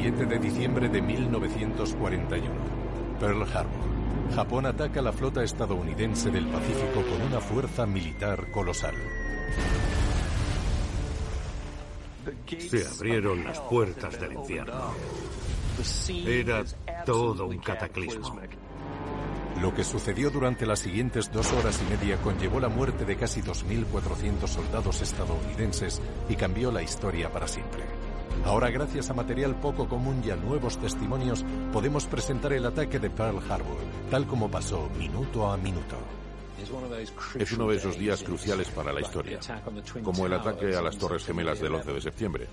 7 0.00 0.26
de 0.26 0.38
diciembre 0.38 0.88
de 0.88 1.02
1941. 1.02 2.48
Pearl 3.18 3.42
Harbor. 3.42 3.88
Japón 4.32 4.66
ataca 4.66 5.02
la 5.02 5.12
flota 5.12 5.42
estadounidense 5.42 6.30
del 6.30 6.46
Pacífico 6.46 7.02
con 7.02 7.20
una 7.22 7.40
fuerza 7.40 7.84
militar 7.84 8.48
colosal. 8.52 8.94
Se 12.58 12.86
abrieron 12.86 13.42
las 13.42 13.58
puertas 13.58 14.20
del 14.20 14.34
infierno. 14.34 14.94
Era 16.24 16.62
todo 17.04 17.46
un 17.46 17.58
cataclismo. 17.58 18.38
Lo 19.60 19.74
que 19.74 19.82
sucedió 19.82 20.30
durante 20.30 20.64
las 20.64 20.78
siguientes 20.78 21.32
dos 21.32 21.52
horas 21.52 21.82
y 21.82 21.90
media 21.90 22.18
conllevó 22.18 22.60
la 22.60 22.68
muerte 22.68 23.04
de 23.04 23.16
casi 23.16 23.42
2.400 23.42 24.46
soldados 24.46 25.02
estadounidenses 25.02 26.00
y 26.28 26.36
cambió 26.36 26.70
la 26.70 26.82
historia 26.82 27.32
para 27.32 27.48
siempre. 27.48 27.97
Ahora, 28.48 28.70
gracias 28.70 29.10
a 29.10 29.14
material 29.14 29.54
poco 29.56 29.86
común 29.86 30.22
y 30.24 30.30
a 30.30 30.36
nuevos 30.36 30.78
testimonios, 30.78 31.44
podemos 31.70 32.06
presentar 32.06 32.54
el 32.54 32.64
ataque 32.64 32.98
de 32.98 33.10
Pearl 33.10 33.38
Harbor, 33.46 33.76
tal 34.10 34.26
como 34.26 34.50
pasó 34.50 34.88
minuto 34.98 35.46
a 35.46 35.58
minuto. 35.58 35.96
Es 37.38 37.52
uno 37.52 37.68
de 37.68 37.76
esos 37.76 37.98
días 37.98 38.22
cruciales 38.22 38.70
para 38.70 38.90
la 38.90 39.02
historia, 39.02 39.38
como 40.02 40.24
el 40.24 40.32
ataque 40.32 40.74
a 40.74 40.80
las 40.80 40.96
Torres 40.96 41.24
Gemelas 41.24 41.60
del 41.60 41.74
11 41.74 41.92
de 41.92 42.00
septiembre. 42.00 42.48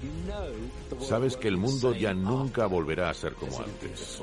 Sabes 0.99 1.37
que 1.37 1.47
el 1.47 1.55
mundo 1.55 1.93
ya 1.93 2.13
nunca 2.13 2.65
volverá 2.65 3.09
a 3.09 3.13
ser 3.13 3.33
como 3.33 3.57
antes. 3.57 4.21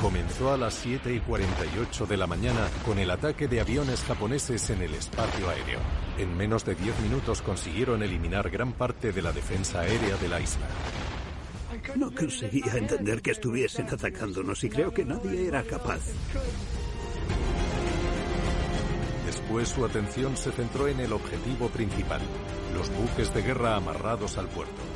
Comenzó 0.00 0.52
a 0.52 0.58
las 0.58 0.74
7 0.74 1.14
y 1.14 1.20
48 1.20 2.06
de 2.06 2.16
la 2.18 2.26
mañana 2.26 2.68
con 2.84 2.98
el 2.98 3.10
ataque 3.10 3.48
de 3.48 3.60
aviones 3.60 4.02
japoneses 4.02 4.68
en 4.68 4.82
el 4.82 4.92
espacio 4.92 5.48
aéreo. 5.48 5.80
En 6.18 6.36
menos 6.36 6.66
de 6.66 6.74
10 6.74 7.00
minutos 7.00 7.40
consiguieron 7.40 8.02
eliminar 8.02 8.50
gran 8.50 8.72
parte 8.72 9.12
de 9.12 9.22
la 9.22 9.32
defensa 9.32 9.80
aérea 9.80 10.16
de 10.18 10.28
la 10.28 10.40
isla. 10.40 10.66
No 11.96 12.14
conseguía 12.14 12.74
entender 12.74 13.22
que 13.22 13.30
estuviesen 13.30 13.88
atacándonos 13.88 14.62
y 14.64 14.68
creo 14.68 14.92
que 14.92 15.04
nadie 15.04 15.48
era 15.48 15.62
capaz. 15.62 16.00
Después 19.24 19.68
su 19.68 19.84
atención 19.84 20.36
se 20.36 20.52
centró 20.52 20.88
en 20.88 21.00
el 21.00 21.12
objetivo 21.12 21.68
principal, 21.68 22.20
los 22.74 22.90
buques 22.90 23.32
de 23.32 23.42
guerra 23.42 23.76
amarrados 23.76 24.36
al 24.36 24.48
puerto. 24.48 24.95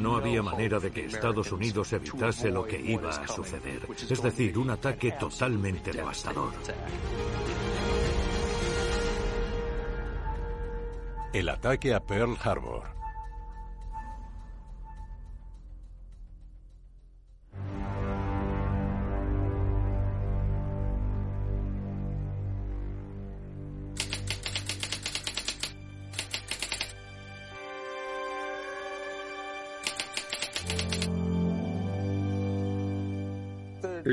No 0.00 0.16
había 0.16 0.42
manera 0.42 0.78
de 0.78 0.90
que 0.90 1.06
Estados 1.06 1.52
Unidos 1.52 1.92
evitase 1.92 2.50
lo 2.50 2.64
que 2.64 2.80
iba 2.80 3.10
a 3.10 3.28
suceder, 3.28 3.86
es 3.90 4.22
decir, 4.22 4.58
un 4.58 4.70
ataque 4.70 5.12
totalmente 5.12 5.92
devastador. 5.92 6.52
El 11.32 11.48
ataque 11.48 11.94
a 11.94 12.00
Pearl 12.00 12.36
Harbor. 12.42 12.99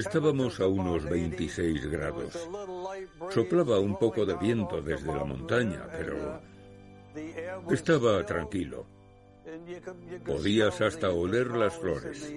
Estábamos 0.08 0.58
a 0.62 0.68
unos 0.68 1.04
26 1.04 1.92
grados. 1.92 2.34
Soplaba 3.30 3.78
un 3.82 4.00
poco 4.00 4.26
de 4.26 4.36
viento 4.38 4.82
desde 4.82 5.14
la 5.14 5.26
montaña, 5.26 5.86
pero 5.92 6.42
estaba 7.70 8.26
tranquilo. 8.26 8.86
Podías 10.26 10.80
hasta 10.80 11.10
oler 11.10 11.48
las 11.48 11.76
flores. 11.76 12.34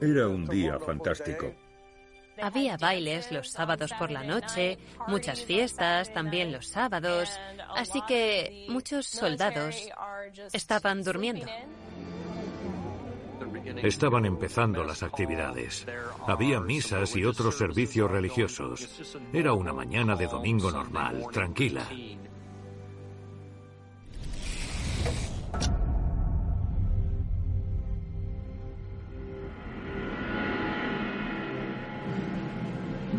Era 0.00 0.28
un 0.28 0.46
día 0.46 0.78
fantástico. 0.78 1.54
Había 2.40 2.78
bailes 2.78 3.30
los 3.30 3.50
sábados 3.50 3.92
por 3.98 4.10
la 4.10 4.22
noche, 4.22 4.78
muchas 5.08 5.44
fiestas 5.44 6.10
también 6.14 6.52
los 6.52 6.68
sábados, 6.68 7.28
así 7.76 8.00
que 8.08 8.66
muchos 8.70 9.06
soldados 9.06 9.76
estaban 10.54 11.02
durmiendo. 11.02 11.44
Estaban 13.82 14.24
empezando 14.24 14.84
las 14.84 15.02
actividades. 15.02 15.86
Había 16.26 16.60
misas 16.60 17.14
y 17.16 17.24
otros 17.24 17.56
servicios 17.56 18.10
religiosos. 18.10 18.88
Era 19.32 19.52
una 19.52 19.72
mañana 19.72 20.16
de 20.16 20.26
domingo 20.26 20.70
normal, 20.70 21.26
tranquila. 21.32 21.86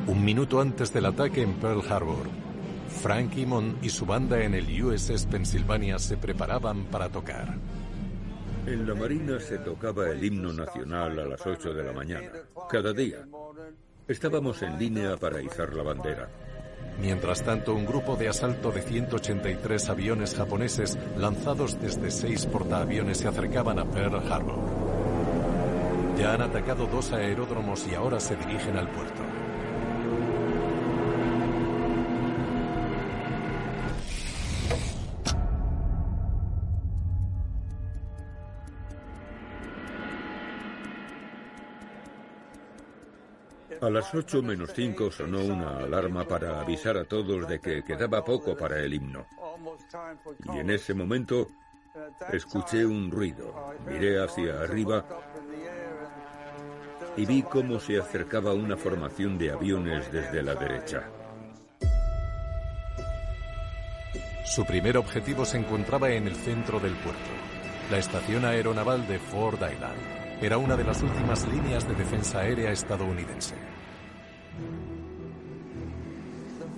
Un 0.07 0.25
minuto 0.25 0.59
antes 0.59 0.91
del 0.91 1.05
ataque 1.05 1.43
en 1.43 1.53
Pearl 1.53 1.83
Harbor, 1.87 2.27
Frank 2.89 3.37
Imon 3.37 3.77
y 3.81 3.89
su 3.89 4.05
banda 4.05 4.43
en 4.43 4.55
el 4.55 4.83
USS 4.83 5.27
Pennsylvania 5.27 5.99
se 5.99 6.17
preparaban 6.17 6.85
para 6.85 7.09
tocar. 7.09 7.55
En 8.69 8.87
la 8.87 8.93
Marina 8.93 9.39
se 9.39 9.57
tocaba 9.57 10.11
el 10.11 10.23
himno 10.23 10.53
nacional 10.53 11.17
a 11.17 11.25
las 11.25 11.43
8 11.43 11.73
de 11.73 11.83
la 11.83 11.91
mañana, 11.91 12.29
cada 12.69 12.93
día. 12.93 13.25
Estábamos 14.07 14.61
en 14.61 14.77
línea 14.77 15.17
para 15.17 15.41
izar 15.41 15.73
la 15.73 15.81
bandera. 15.81 16.29
Mientras 17.01 17.43
tanto, 17.43 17.73
un 17.73 17.87
grupo 17.87 18.15
de 18.15 18.29
asalto 18.29 18.71
de 18.71 18.83
183 18.83 19.89
aviones 19.89 20.35
japoneses 20.35 20.99
lanzados 21.17 21.81
desde 21.81 22.11
seis 22.11 22.45
portaaviones 22.45 23.17
se 23.17 23.27
acercaban 23.27 23.79
a 23.79 23.85
Pearl 23.85 24.31
Harbor. 24.31 24.59
Ya 26.19 26.35
han 26.35 26.43
atacado 26.43 26.85
dos 26.85 27.11
aeródromos 27.11 27.87
y 27.87 27.95
ahora 27.95 28.19
se 28.19 28.35
dirigen 28.35 28.77
al 28.77 28.91
puerto. 28.91 29.38
A 43.89 43.91
las 43.91 44.13
8 44.13 44.43
menos 44.43 44.69
5 44.75 45.09
sonó 45.09 45.41
una 45.41 45.79
alarma 45.79 46.23
para 46.23 46.61
avisar 46.61 46.95
a 46.95 47.05
todos 47.05 47.47
de 47.47 47.59
que 47.59 47.83
quedaba 47.83 48.23
poco 48.23 48.55
para 48.55 48.77
el 48.77 48.93
himno. 48.93 49.25
Y 50.53 50.59
en 50.59 50.69
ese 50.69 50.93
momento 50.93 51.47
escuché 52.31 52.85
un 52.85 53.09
ruido. 53.09 53.51
Miré 53.87 54.23
hacia 54.23 54.61
arriba 54.61 55.03
y 57.17 57.25
vi 57.25 57.41
cómo 57.41 57.79
se 57.79 57.99
acercaba 57.99 58.53
una 58.53 58.77
formación 58.77 59.39
de 59.39 59.49
aviones 59.49 60.11
desde 60.11 60.43
la 60.43 60.53
derecha. 60.53 61.09
Su 64.45 64.65
primer 64.65 64.97
objetivo 64.97 65.45
se 65.45 65.57
encontraba 65.57 66.11
en 66.11 66.27
el 66.27 66.35
centro 66.35 66.79
del 66.79 66.93
puerto, 66.93 67.31
la 67.89 67.97
estación 67.97 68.45
aeronaval 68.45 69.07
de 69.07 69.17
Ford 69.17 69.55
Island. 69.55 70.19
Era 70.43 70.59
una 70.59 70.77
de 70.77 70.83
las 70.83 71.01
últimas 71.01 71.47
líneas 71.47 71.87
de 71.87 71.95
defensa 71.95 72.41
aérea 72.41 72.71
estadounidense. 72.71 73.68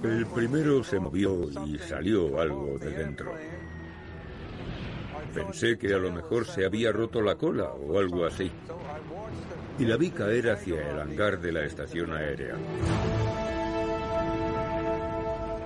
El 0.03 0.25
primero 0.27 0.83
se 0.83 0.99
movió 0.99 1.47
y 1.65 1.77
salió 1.77 2.39
algo 2.39 2.79
de 2.79 2.89
dentro. 2.89 3.33
Pensé 5.33 5.77
que 5.77 5.93
a 5.93 5.97
lo 5.97 6.11
mejor 6.11 6.45
se 6.45 6.65
había 6.65 6.91
roto 6.91 7.21
la 7.21 7.35
cola 7.35 7.71
o 7.71 7.99
algo 7.99 8.25
así. 8.25 8.51
Y 9.77 9.85
la 9.85 9.97
vi 9.97 10.09
caer 10.09 10.49
hacia 10.49 10.89
el 10.89 10.99
hangar 10.99 11.39
de 11.39 11.51
la 11.51 11.65
estación 11.65 12.11
aérea. 12.13 12.55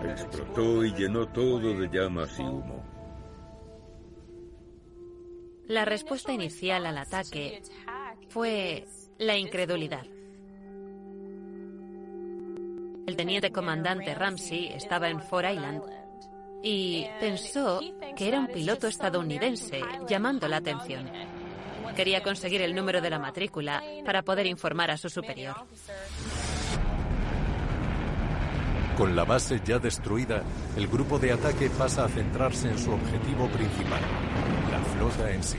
Explotó 0.03 0.83
y 0.83 0.93
llenó 0.93 1.27
todo 1.29 1.73
de 1.73 1.89
llamas 1.89 2.37
y 2.37 2.43
humo. 2.43 2.83
La 5.67 5.85
respuesta 5.85 6.31
inicial 6.31 6.85
al 6.85 6.97
ataque 6.97 7.63
fue 8.29 8.85
la 9.17 9.37
incredulidad. 9.37 10.05
El 13.07 13.15
teniente 13.15 13.51
comandante 13.51 14.15
Ramsey 14.15 14.67
estaba 14.73 15.09
en 15.09 15.21
Fort 15.21 15.47
Island 15.51 15.81
y 16.63 17.05
pensó 17.19 17.79
que 18.15 18.27
era 18.27 18.39
un 18.39 18.47
piloto 18.47 18.87
estadounidense 18.87 19.81
llamando 20.07 20.47
la 20.47 20.57
atención. 20.57 21.09
Quería 21.95 22.23
conseguir 22.23 22.61
el 22.61 22.73
número 22.73 23.01
de 23.01 23.09
la 23.11 23.19
matrícula 23.19 23.83
para 24.03 24.23
poder 24.23 24.47
informar 24.47 24.89
a 24.89 24.97
su 24.97 25.09
superior. 25.09 25.55
Con 28.97 29.15
la 29.15 29.25
base 29.25 29.61
ya 29.63 29.77
destruida, 29.77 30.41
el 30.75 30.87
grupo 30.87 31.19
de 31.19 31.33
ataque 31.33 31.69
pasa 31.69 32.05
a 32.05 32.09
centrarse 32.09 32.69
en 32.69 32.79
su 32.79 32.91
objetivo 32.91 33.47
principal, 33.49 34.01
la 34.71 34.79
flota 34.79 35.31
en 35.31 35.43
sí. 35.43 35.57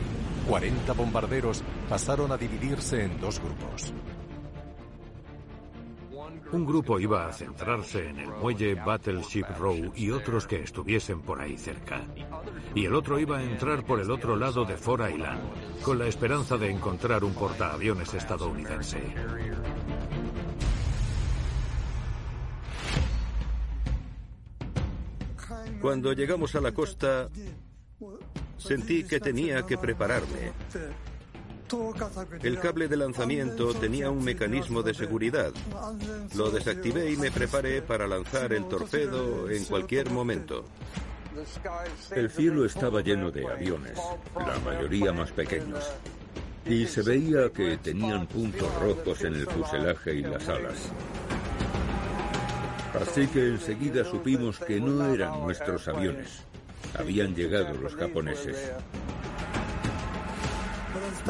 40 0.48 0.92
bombarderos 0.94 1.62
pasaron 1.88 2.32
a 2.32 2.36
dividirse 2.36 3.04
en 3.04 3.20
dos 3.20 3.40
grupos. 3.40 3.92
Un 6.52 6.64
grupo 6.64 7.00
iba 7.00 7.26
a 7.26 7.32
centrarse 7.32 8.08
en 8.08 8.20
el 8.20 8.28
muelle 8.28 8.74
Battleship 8.74 9.46
Row 9.58 9.92
y 9.94 10.10
otros 10.10 10.46
que 10.46 10.62
estuviesen 10.62 11.20
por 11.20 11.40
ahí 11.40 11.56
cerca. 11.56 12.02
Y 12.74 12.84
el 12.84 12.94
otro 12.94 13.18
iba 13.18 13.38
a 13.38 13.42
entrar 13.42 13.84
por 13.84 14.00
el 14.00 14.10
otro 14.10 14.36
lado 14.36 14.64
de 14.64 14.76
Fort 14.76 15.02
Island, 15.10 15.40
con 15.82 15.98
la 15.98 16.06
esperanza 16.06 16.56
de 16.56 16.70
encontrar 16.70 17.24
un 17.24 17.34
portaaviones 17.34 18.14
estadounidense. 18.14 19.00
Cuando 25.80 26.12
llegamos 26.12 26.54
a 26.54 26.60
la 26.60 26.72
costa, 26.72 27.28
sentí 28.56 29.04
que 29.04 29.20
tenía 29.20 29.66
que 29.66 29.76
prepararme. 29.76 30.52
El 32.42 32.60
cable 32.60 32.88
de 32.88 32.96
lanzamiento 32.96 33.74
tenía 33.74 34.10
un 34.10 34.22
mecanismo 34.22 34.82
de 34.82 34.94
seguridad. 34.94 35.52
Lo 36.36 36.50
desactivé 36.50 37.10
y 37.10 37.16
me 37.16 37.30
preparé 37.30 37.82
para 37.82 38.06
lanzar 38.06 38.52
el 38.52 38.68
torpedo 38.68 39.50
en 39.50 39.64
cualquier 39.64 40.10
momento. 40.10 40.64
El 42.12 42.30
cielo 42.30 42.64
estaba 42.64 43.00
lleno 43.02 43.30
de 43.30 43.46
aviones, 43.46 43.98
la 44.34 44.58
mayoría 44.60 45.12
más 45.12 45.32
pequeños. 45.32 45.84
Y 46.64 46.86
se 46.86 47.02
veía 47.02 47.50
que 47.50 47.76
tenían 47.78 48.26
puntos 48.26 48.72
rojos 48.80 49.22
en 49.22 49.34
el 49.34 49.46
fuselaje 49.46 50.14
y 50.14 50.22
las 50.22 50.48
alas. 50.48 50.90
Así 53.00 53.26
que 53.26 53.48
enseguida 53.48 54.04
supimos 54.04 54.58
que 54.58 54.80
no 54.80 55.12
eran 55.12 55.40
nuestros 55.42 55.86
aviones. 55.88 56.42
Habían 56.98 57.34
llegado 57.34 57.74
los 57.74 57.94
japoneses. 57.94 58.72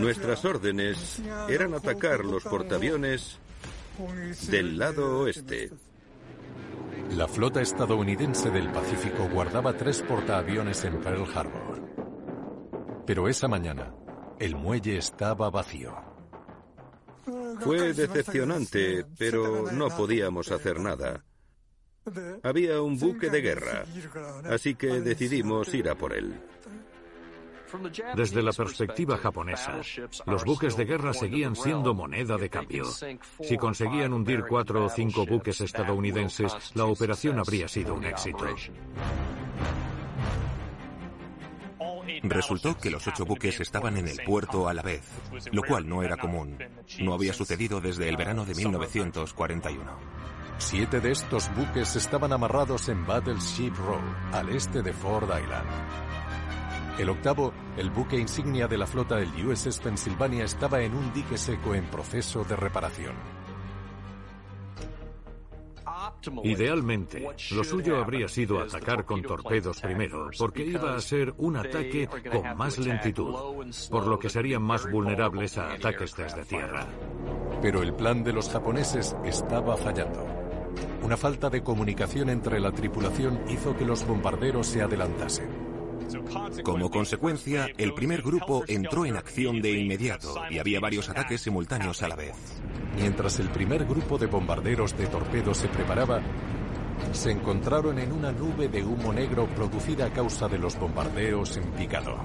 Nuestras 0.01 0.45
órdenes 0.45 1.23
eran 1.49 1.75
atacar 1.75 2.25
los 2.25 2.45
portaaviones 2.45 3.39
del 4.51 4.79
lado 4.79 5.21
oeste. 5.21 5.71
La 7.17 7.29
flota 7.29 7.63
estadounidense 7.63 8.51
del 8.51 8.71
Pacífico 8.71 9.29
guardaba 9.29 9.73
tres 9.73 10.03
portaaviones 10.03 10.85
en 10.85 11.01
Pearl 11.01 11.27
Harbor. 11.35 11.81
Pero 13.07 13.29
esa 13.29 13.49
mañana, 13.49 13.95
el 14.39 14.57
muelle 14.57 14.99
estaba 14.99 15.49
vacío. 15.51 15.95
Fue 17.61 17.93
decepcionante, 17.93 19.05
pero 19.19 19.71
no 19.73 19.89
podíamos 19.89 20.51
hacer 20.51 20.81
nada. 20.81 21.25
Había 22.43 22.81
un 22.83 22.99
buque 22.99 23.31
de 23.31 23.41
guerra, 23.41 23.85
así 24.49 24.75
que 24.75 25.01
decidimos 25.01 25.73
ir 25.75 25.89
a 25.89 25.97
por 25.97 26.13
él. 26.13 26.35
Desde 28.15 28.43
la 28.43 28.53
perspectiva 28.53 29.17
japonesa, 29.17 29.81
los 30.27 30.45
buques 30.45 30.77
de 30.77 30.85
guerra 30.85 31.13
seguían 31.13 31.57
siendo 31.57 31.95
moneda 31.95 32.37
de 32.37 32.51
cambio. 32.51 32.85
Si 33.41 33.57
conseguían 33.57 34.13
hundir 34.13 34.45
cuatro 34.49 34.85
o 34.85 34.89
cinco 34.89 35.27
buques 35.27 35.61
estadounidenses, 35.61 36.53
la 36.75 36.85
operación 36.85 37.39
habría 37.39 37.69
sido 37.69 37.95
un 37.95 38.05
éxito. 38.05 38.47
Resultó 42.23 42.77
que 42.77 42.91
los 42.91 43.07
ocho 43.07 43.25
buques 43.25 43.61
estaban 43.61 43.97
en 43.97 44.09
el 44.09 44.19
puerto 44.25 44.69
a 44.69 44.75
la 44.75 44.83
vez, 44.83 45.03
lo 45.53 45.63
cual 45.63 45.89
no 45.89 46.03
era 46.03 46.17
común. 46.17 46.59
No 47.01 47.15
había 47.15 47.33
sucedido 47.33 47.81
desde 47.81 48.09
el 48.09 48.17
verano 48.17 48.45
de 48.45 48.55
1941. 48.55 49.99
Siete 50.59 51.01
de 51.01 51.13
estos 51.13 51.55
buques 51.55 51.97
estaban 51.97 52.33
amarrados 52.33 52.89
en 52.89 53.05
Battleship 53.07 53.73
Row, 53.77 54.01
al 54.33 54.49
este 54.49 54.83
de 54.83 54.93
Ford 54.93 55.25
Island. 55.25 56.16
El 56.99 57.11
octavo, 57.11 57.53
el 57.77 57.91
buque 57.91 58.19
insignia 58.19 58.67
de 58.67 58.79
la 58.79 58.87
flota, 58.87 59.21
el 59.21 59.29
USS 59.47 59.81
Pennsylvania, 59.81 60.45
estaba 60.45 60.81
en 60.81 60.95
un 60.95 61.13
dique 61.13 61.37
seco 61.37 61.75
en 61.75 61.85
proceso 61.85 62.43
de 62.45 62.57
reparación. 62.57 63.15
Idealmente, 66.43 67.27
lo 67.51 67.65
suyo 67.65 67.99
habría 67.99 68.29
sido 68.29 68.61
atacar 68.61 69.05
con 69.05 69.23
torpedos 69.23 69.81
primero, 69.81 70.31
porque 70.39 70.65
iba 70.65 70.97
a 70.97 71.01
ser 71.01 71.35
un 71.37 71.57
ataque 71.57 72.09
con 72.31 72.57
más 72.57 72.79
lentitud, 72.79 73.35
por 73.91 74.07
lo 74.07 74.19
que 74.19 74.31
serían 74.31 74.63
más 74.63 74.91
vulnerables 74.91 75.59
a 75.59 75.73
ataques 75.73 76.17
desde 76.17 76.45
tierra. 76.45 76.87
Pero 77.61 77.83
el 77.83 77.93
plan 77.95 78.25
de 78.25 78.33
los 78.33 78.49
japoneses 78.49 79.17
estaba 79.25 79.77
fallando. 79.77 80.25
Una 81.03 81.17
falta 81.17 81.51
de 81.51 81.63
comunicación 81.63 82.31
entre 82.31 82.59
la 82.59 82.73
tripulación 82.73 83.41
hizo 83.49 83.77
que 83.77 83.85
los 83.85 84.07
bombarderos 84.07 84.67
se 84.67 84.83
adelantasen. 84.83 85.66
Como 86.63 86.91
consecuencia, 86.91 87.69
el 87.77 87.95
primer 87.95 88.23
grupo 88.23 88.65
entró 88.67 89.07
en 89.07 89.17
acción 89.17 89.61
de 89.61 89.73
inmediato 89.73 90.35
y 90.51 90.59
había 90.59 90.81
varios 90.81 91.09
ataques 91.09 91.41
simultáneos 91.41 92.03
a 92.03 92.09
la 92.09 92.17
vez. 92.17 92.35
Mientras 92.97 93.39
el 93.41 93.51
primer 93.51 93.85
grupo 93.85 94.19
de 94.19 94.27
bombarderos 94.27 94.97
de 94.97 95.07
torpedos 95.07 95.59
se 95.59 95.69
preparaba, 95.69 96.21
se 97.13 97.31
encontraron 97.31 97.99
en 97.99 98.13
una 98.13 98.33
nube 98.33 98.69
de 98.69 98.85
humo 98.85 99.13
negro 99.13 99.47
producida 99.55 100.07
a 100.07 100.13
causa 100.13 100.49
de 100.49 100.59
los 100.59 100.79
bombardeos 100.79 101.57
en 101.57 101.65
picado. 101.73 102.17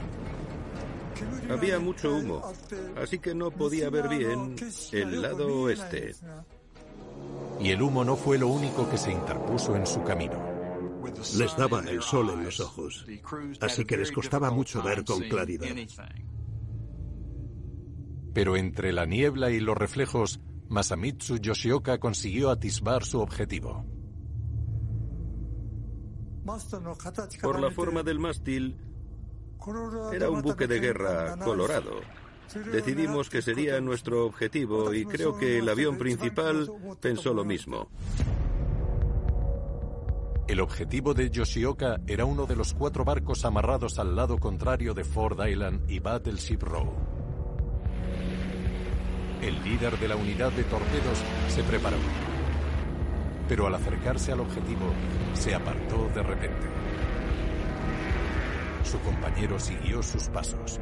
Había 1.49 1.79
mucho 1.79 2.15
humo, 2.15 2.41
así 3.01 3.19
que 3.19 3.35
no 3.35 3.51
podía 3.51 3.89
ver 3.89 4.07
bien 4.07 4.55
el 4.91 5.21
lado 5.21 5.63
oeste. 5.63 6.15
Y 7.59 7.69
el 7.69 7.81
humo 7.81 8.03
no 8.03 8.15
fue 8.15 8.37
lo 8.37 8.47
único 8.47 8.89
que 8.89 8.97
se 8.97 9.11
interpuso 9.11 9.75
en 9.75 9.85
su 9.85 10.01
camino. 10.03 10.50
Les 11.37 11.57
daba 11.57 11.79
el 11.81 12.01
sol 12.01 12.29
en 12.31 12.43
los 12.43 12.59
ojos, 12.59 13.05
así 13.61 13.85
que 13.85 13.97
les 13.97 14.11
costaba 14.11 14.51
mucho 14.51 14.81
ver 14.81 15.03
con 15.03 15.21
claridad. 15.21 15.75
Pero 18.33 18.55
entre 18.55 18.93
la 18.93 19.05
niebla 19.05 19.51
y 19.51 19.59
los 19.59 19.77
reflejos, 19.77 20.39
Masamitsu 20.69 21.37
Yoshioka 21.37 21.99
consiguió 21.99 22.49
atisbar 22.49 23.03
su 23.03 23.19
objetivo. 23.19 23.85
Por 27.41 27.59
la 27.59 27.71
forma 27.71 28.03
del 28.03 28.19
mástil, 28.19 28.77
era 30.13 30.29
un 30.29 30.41
buque 30.41 30.67
de 30.67 30.79
guerra 30.79 31.37
colorado. 31.37 32.01
Decidimos 32.71 33.29
que 33.29 33.41
sería 33.41 33.79
nuestro 33.79 34.25
objetivo 34.25 34.93
y 34.93 35.05
creo 35.05 35.37
que 35.37 35.59
el 35.59 35.69
avión 35.69 35.97
principal 35.97 36.69
pensó 36.99 37.33
lo 37.33 37.45
mismo. 37.45 37.89
El 40.47 40.59
objetivo 40.59 41.13
de 41.13 41.29
Yoshioka 41.29 42.01
era 42.07 42.25
uno 42.25 42.45
de 42.45 42.55
los 42.55 42.73
cuatro 42.73 43.05
barcos 43.05 43.45
amarrados 43.45 43.99
al 43.99 44.15
lado 44.15 44.37
contrario 44.37 44.93
de 44.93 45.03
Ford 45.03 45.39
Island 45.47 45.89
y 45.89 45.99
Battleship 45.99 46.61
Row. 46.61 46.91
El 49.41 49.63
líder 49.63 49.97
de 49.97 50.07
la 50.07 50.15
unidad 50.15 50.51
de 50.51 50.63
torpedos 50.65 51.19
se 51.47 51.63
preparó, 51.63 51.97
pero 53.47 53.65
al 53.67 53.75
acercarse 53.75 54.31
al 54.31 54.41
objetivo 54.41 54.93
se 55.33 55.55
apartó 55.55 56.09
de 56.13 56.23
repente. 56.23 56.67
Su 58.83 58.99
compañero 58.99 59.59
siguió 59.59 60.03
sus 60.03 60.27
pasos. 60.27 60.79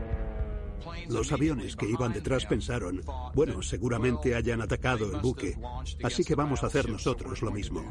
Los 1.10 1.32
aviones 1.32 1.76
que 1.76 1.90
iban 1.90 2.14
detrás 2.14 2.46
pensaron, 2.46 3.02
bueno, 3.34 3.62
seguramente 3.62 4.36
hayan 4.36 4.62
atacado 4.62 5.06
el 5.06 5.22
buque, 5.22 5.56
así 6.04 6.24
que 6.24 6.36
vamos 6.36 6.64
a 6.64 6.68
hacer 6.68 6.90
nosotros 6.90 7.42
lo 7.42 7.52
mismo. 7.52 7.84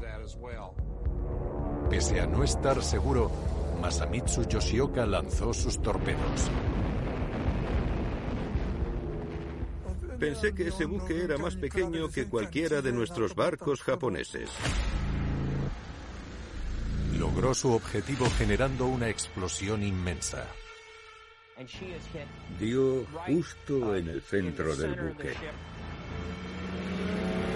Pese 1.90 2.20
a 2.20 2.26
no 2.26 2.44
estar 2.44 2.82
seguro, 2.82 3.30
Masamitsu 3.80 4.46
Yoshioka 4.46 5.06
lanzó 5.06 5.54
sus 5.54 5.80
torpedos. 5.80 6.50
Pensé 10.20 10.52
que 10.52 10.68
ese 10.68 10.84
buque 10.84 11.24
era 11.24 11.38
más 11.38 11.56
pequeño 11.56 12.10
que 12.10 12.26
cualquiera 12.26 12.82
de 12.82 12.92
nuestros 12.92 13.34
barcos 13.34 13.82
japoneses. 13.82 14.50
Logró 17.18 17.54
su 17.54 17.72
objetivo 17.72 18.26
generando 18.36 18.86
una 18.86 19.08
explosión 19.08 19.82
inmensa. 19.82 20.46
Dio 22.58 23.06
justo 23.26 23.96
en 23.96 24.08
el 24.08 24.20
centro 24.20 24.76
del 24.76 24.94
buque. 24.94 25.32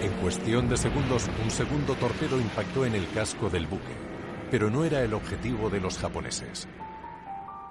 En 0.01 0.11
cuestión 0.21 0.67
de 0.69 0.77
segundos, 0.77 1.29
un 1.43 1.51
segundo 1.51 1.93
torpedo 1.95 2.39
impactó 2.39 2.83
en 2.85 2.95
el 2.95 3.07
casco 3.11 3.49
del 3.49 3.67
buque 3.67 4.12
pero 4.53 4.69
no 4.69 4.85
era 4.85 5.01
el 5.01 5.15
objetivo 5.15 5.67
de 5.71 5.79
los 5.79 5.97
japoneses. 5.97 6.67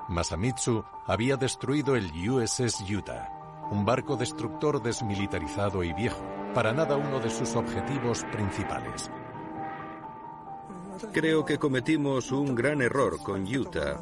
Masamitsu 0.09 0.85
había 1.07 1.37
destruido 1.37 1.95
el 1.95 2.11
USS 2.29 2.81
Utah, 2.91 3.29
un 3.71 3.85
barco 3.85 4.17
destructor 4.17 4.83
desmilitarizado 4.83 5.85
y 5.85 5.93
viejo, 5.93 6.25
para 6.53 6.73
nada 6.73 6.97
uno 6.97 7.21
de 7.21 7.31
sus 7.31 7.55
objetivos 7.55 8.25
principales. 8.33 9.13
Creo 11.13 11.45
que 11.45 11.57
cometimos 11.57 12.33
un 12.33 12.53
gran 12.53 12.83
error 12.83 13.23
con 13.23 13.43
Utah. 13.43 14.01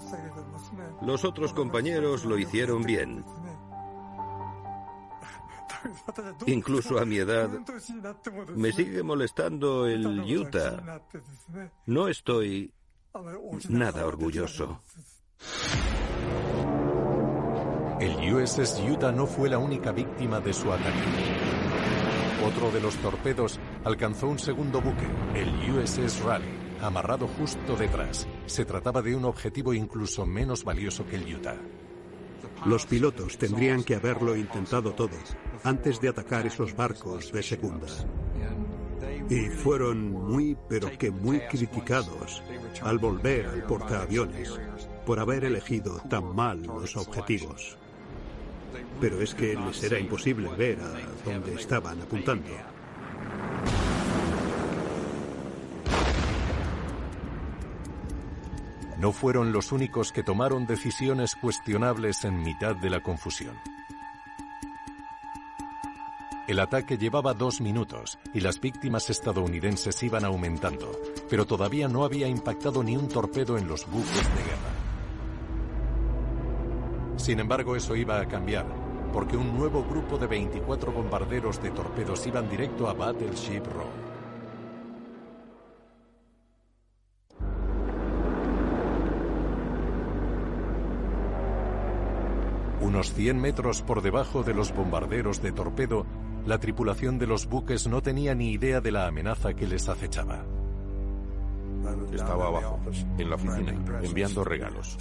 Los 1.03 1.27
otros 1.27 1.53
compañeros 1.53 2.25
lo 2.25 2.39
hicieron 2.39 2.83
bien. 2.83 3.27
Incluso 6.47 6.99
a 6.99 7.05
mi 7.05 7.19
edad 7.19 7.49
me 8.55 8.73
sigue 8.73 9.03
molestando 9.03 9.87
el 9.87 10.21
Utah. 10.21 11.01
No 11.87 12.09
estoy 12.09 12.73
nada 13.69 14.07
orgulloso. 14.07 14.83
El 18.01 18.35
USS 18.35 18.81
Utah 18.91 19.13
no 19.13 19.27
fue 19.27 19.51
la 19.51 19.59
única 19.59 19.93
víctima 19.93 20.41
de 20.41 20.53
su 20.53 20.73
ataque. 20.73 20.99
Otro 22.47 22.71
de 22.71 22.81
los 22.81 22.97
torpedos 22.97 23.61
alcanzó 23.85 24.29
un 24.29 24.39
segundo 24.39 24.81
buque, 24.81 25.07
el 25.35 25.51
USS 25.71 26.23
Raleigh, 26.23 26.79
amarrado 26.81 27.29
justo 27.29 27.77
detrás. 27.77 28.27
Se 28.47 28.65
trataba 28.65 29.03
de 29.03 29.15
un 29.15 29.27
objetivo 29.27 29.75
incluso 29.75 30.25
menos 30.25 30.65
valioso 30.65 31.07
que 31.07 31.17
el 31.17 31.35
Utah. 31.35 31.57
Los 32.67 32.85
pilotos 32.87 33.39
tendrían 33.39 33.83
que 33.83 33.95
haberlo 33.95 34.37
intentado 34.37 34.93
todo 34.93 35.17
antes 35.65 36.01
de 36.01 36.09
atacar 36.09 36.47
esos 36.47 36.77
barcos 36.77 37.33
de 37.33 37.43
segunda. 37.43 37.87
Y 39.31 39.49
fueron 39.49 40.11
muy, 40.13 40.57
pero 40.69 40.91
que 40.99 41.11
muy 41.11 41.41
criticados 41.41 42.43
al 42.83 42.99
volver 42.99 43.47
al 43.47 43.63
portaaviones 43.65 44.59
por 45.07 45.21
haber 45.21 45.45
elegido 45.45 46.01
tan 46.11 46.35
mal 46.35 46.63
los 46.63 46.97
objetivos. 46.97 47.77
Pero 49.01 49.21
es 49.21 49.35
que 49.35 49.55
les 49.55 49.83
era 49.83 49.99
imposible 49.99 50.49
ver 50.57 50.79
a 50.81 50.93
dónde 51.25 51.55
estaban 51.55 52.01
apuntando. 52.03 52.51
No 59.01 59.13
fueron 59.13 59.51
los 59.51 59.73
únicos 59.73 60.13
que 60.13 60.23
tomaron 60.23 60.67
decisiones 60.67 61.35
cuestionables 61.35 62.23
en 62.27 62.43
mitad 62.43 62.77
de 62.77 62.91
la 62.91 63.01
confusión. 63.01 63.57
El 66.47 66.61
ataque 66.61 66.99
llevaba 66.99 67.33
dos 67.33 67.63
minutos 67.63 68.19
y 68.35 68.41
las 68.41 68.61
víctimas 68.61 69.09
estadounidenses 69.09 70.03
iban 70.03 70.27
aumentando, 70.27 70.93
pero 71.31 71.47
todavía 71.47 71.89
no 71.89 72.05
había 72.05 72.29
impactado 72.29 72.83
ni 72.83 72.95
un 72.95 73.09
torpedo 73.09 73.57
en 73.57 73.69
los 73.69 73.87
buques 73.87 74.29
de 74.35 74.43
guerra. 74.43 74.75
Sin 77.17 77.41
embargo, 77.41 77.77
eso 77.77 77.97
iba 77.97 78.21
a 78.21 78.29
cambiar, 78.29 78.67
porque 79.15 79.39
un 79.39 79.57
nuevo 79.57 79.83
grupo 79.83 80.19
de 80.19 80.27
24 80.27 80.93
bombarderos 80.93 81.63
de 81.63 81.71
torpedos 81.71 82.27
iban 82.27 82.51
directo 82.51 82.87
a 82.87 82.93
Battleship 82.93 83.63
Row. 83.65 84.10
Unos 92.81 93.13
100 93.13 93.39
metros 93.39 93.83
por 93.83 94.01
debajo 94.01 94.43
de 94.43 94.55
los 94.55 94.75
bombarderos 94.75 95.43
de 95.43 95.53
torpedo, 95.53 96.07
la 96.47 96.59
tripulación 96.59 97.19
de 97.19 97.27
los 97.27 97.47
buques 97.47 97.87
no 97.87 98.03
tenía 98.03 98.35
ni 98.35 98.53
idea 98.53 98.81
de 98.81 98.91
la 98.91 99.07
amenaza 99.07 99.53
que 99.53 99.67
les 99.67 99.89
acechaba. 99.89 100.45
Estaba 102.13 102.47
abajo, 102.47 102.81
en 103.19 103.29
la 103.29 103.37
oficina, 103.37 103.75
enviando 104.03 104.45
regalos, 104.45 104.97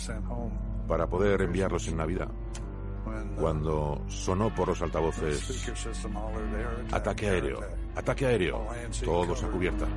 para 0.88 1.08
poder 1.08 1.42
enviarlos 1.42 1.88
en 1.88 1.98
Navidad. 1.98 2.30
Cuando 3.40 4.04
sonó 4.08 4.54
por 4.54 4.68
los 4.68 4.82
altavoces, 4.82 5.72
ataque 6.92 7.30
aéreo, 7.30 7.62
ataque 7.96 8.26
aéreo, 8.26 8.68
todos 9.04 9.44
a 9.44 9.48
cubierta. 9.48 9.88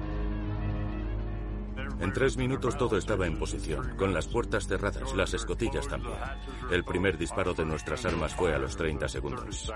En 2.01 2.13
tres 2.13 2.37
minutos 2.37 2.77
todo 2.77 2.97
estaba 2.97 3.27
en 3.27 3.39
posición, 3.39 3.97
con 3.97 4.13
las 4.13 4.27
puertas 4.27 4.67
cerradas, 4.67 5.15
las 5.15 5.35
escotillas 5.35 5.87
también. 5.89 6.17
El 6.71 6.85
primer 6.85 7.17
disparo 7.17 7.55
de 7.55 7.65
nuestras 7.65 8.05
armas 8.05 8.35
fue 8.35 8.55
a 8.55 8.59
los 8.59 8.77
30 8.77 9.09
segundos. 9.09 9.73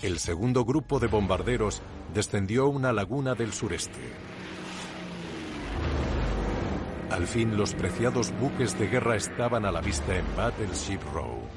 El 0.00 0.20
segundo 0.20 0.64
grupo 0.64 1.00
de 1.00 1.08
bombarderos 1.08 1.82
descendió 2.14 2.68
una 2.68 2.92
laguna 2.92 3.34
del 3.34 3.52
sureste. 3.52 4.00
Al 7.10 7.26
fin 7.26 7.56
los 7.56 7.74
preciados 7.74 8.32
buques 8.38 8.78
de 8.78 8.86
guerra 8.86 9.16
estaban 9.16 9.64
a 9.64 9.72
la 9.72 9.80
vista 9.80 10.16
en 10.16 10.24
Battleship 10.36 11.00
Row. 11.12 11.47